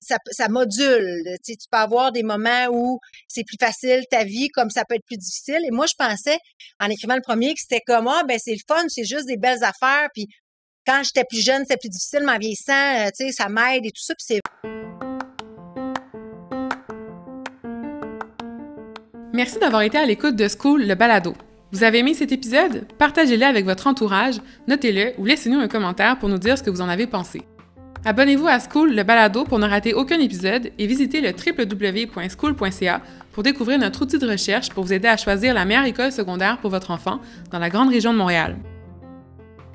Ça, 0.00 0.18
ça 0.30 0.48
module. 0.48 1.24
Tu 1.44 1.54
peux 1.70 1.78
avoir 1.78 2.12
des 2.12 2.22
moments 2.22 2.66
où 2.70 3.00
c'est 3.26 3.44
plus 3.44 3.56
facile 3.58 4.04
ta 4.10 4.24
vie, 4.24 4.48
comme 4.48 4.70
ça 4.70 4.84
peut 4.84 4.94
être 4.94 5.06
plus 5.06 5.16
difficile. 5.16 5.60
Et 5.64 5.70
moi, 5.70 5.86
je 5.86 5.94
pensais, 5.96 6.38
en 6.80 6.90
écrivant 6.90 7.16
le 7.16 7.22
premier, 7.22 7.54
que 7.54 7.60
c'était 7.60 7.80
comme, 7.80 8.06
ah, 8.08 8.24
ben, 8.28 8.38
c'est 8.38 8.52
le 8.52 8.60
fun, 8.68 8.84
c'est 8.88 9.04
juste 9.04 9.26
des 9.26 9.38
belles 9.38 9.64
affaires. 9.64 10.08
Puis 10.14 10.26
quand 10.86 11.02
j'étais 11.02 11.24
plus 11.24 11.44
jeune, 11.44 11.62
c'était 11.62 11.78
plus 11.78 11.90
difficile, 11.90 12.22
mais 12.24 12.38
vieillissant, 12.38 13.06
euh, 13.06 13.08
tu 13.16 13.26
sais, 13.26 13.32
ça 13.32 13.48
m'aide 13.48 13.86
et 13.86 13.90
tout 13.90 14.02
ça. 14.02 14.14
Puis 14.14 14.24
c'est 14.26 15.07
Merci 19.38 19.60
d'avoir 19.60 19.82
été 19.82 19.96
à 19.96 20.04
l'écoute 20.04 20.34
de 20.34 20.48
School 20.48 20.84
le 20.84 20.96
balado. 20.96 21.32
Vous 21.70 21.84
avez 21.84 22.00
aimé 22.00 22.12
cet 22.12 22.32
épisode? 22.32 22.88
Partagez-le 22.98 23.44
avec 23.44 23.64
votre 23.64 23.86
entourage, 23.86 24.40
notez-le 24.66 25.12
ou 25.16 25.24
laissez-nous 25.26 25.60
un 25.60 25.68
commentaire 25.68 26.18
pour 26.18 26.28
nous 26.28 26.38
dire 26.38 26.58
ce 26.58 26.64
que 26.64 26.70
vous 26.70 26.80
en 26.80 26.88
avez 26.88 27.06
pensé. 27.06 27.42
Abonnez-vous 28.04 28.48
à 28.48 28.58
School 28.58 28.96
le 28.96 29.04
balado 29.04 29.44
pour 29.44 29.60
ne 29.60 29.68
rater 29.68 29.94
aucun 29.94 30.18
épisode 30.18 30.72
et 30.76 30.88
visitez 30.88 31.20
le 31.20 31.28
www.school.ca 31.28 33.00
pour 33.30 33.44
découvrir 33.44 33.78
notre 33.78 34.02
outil 34.02 34.18
de 34.18 34.28
recherche 34.28 34.70
pour 34.70 34.82
vous 34.82 34.92
aider 34.92 35.06
à 35.06 35.16
choisir 35.16 35.54
la 35.54 35.64
meilleure 35.64 35.84
école 35.84 36.10
secondaire 36.10 36.58
pour 36.58 36.70
votre 36.70 36.90
enfant 36.90 37.20
dans 37.52 37.60
la 37.60 37.70
grande 37.70 37.90
région 37.90 38.12
de 38.12 38.18
Montréal. 38.18 38.56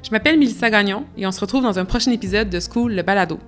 Je 0.03 0.11
m'appelle 0.11 0.37
Mélissa 0.39 0.69
Gagnon 0.69 1.05
et 1.15 1.25
on 1.25 1.31
se 1.31 1.39
retrouve 1.39 1.63
dans 1.63 1.79
un 1.79 1.85
prochain 1.85 2.11
épisode 2.11 2.49
de 2.49 2.59
School 2.59 2.91
le 2.91 3.01
balado. 3.01 3.39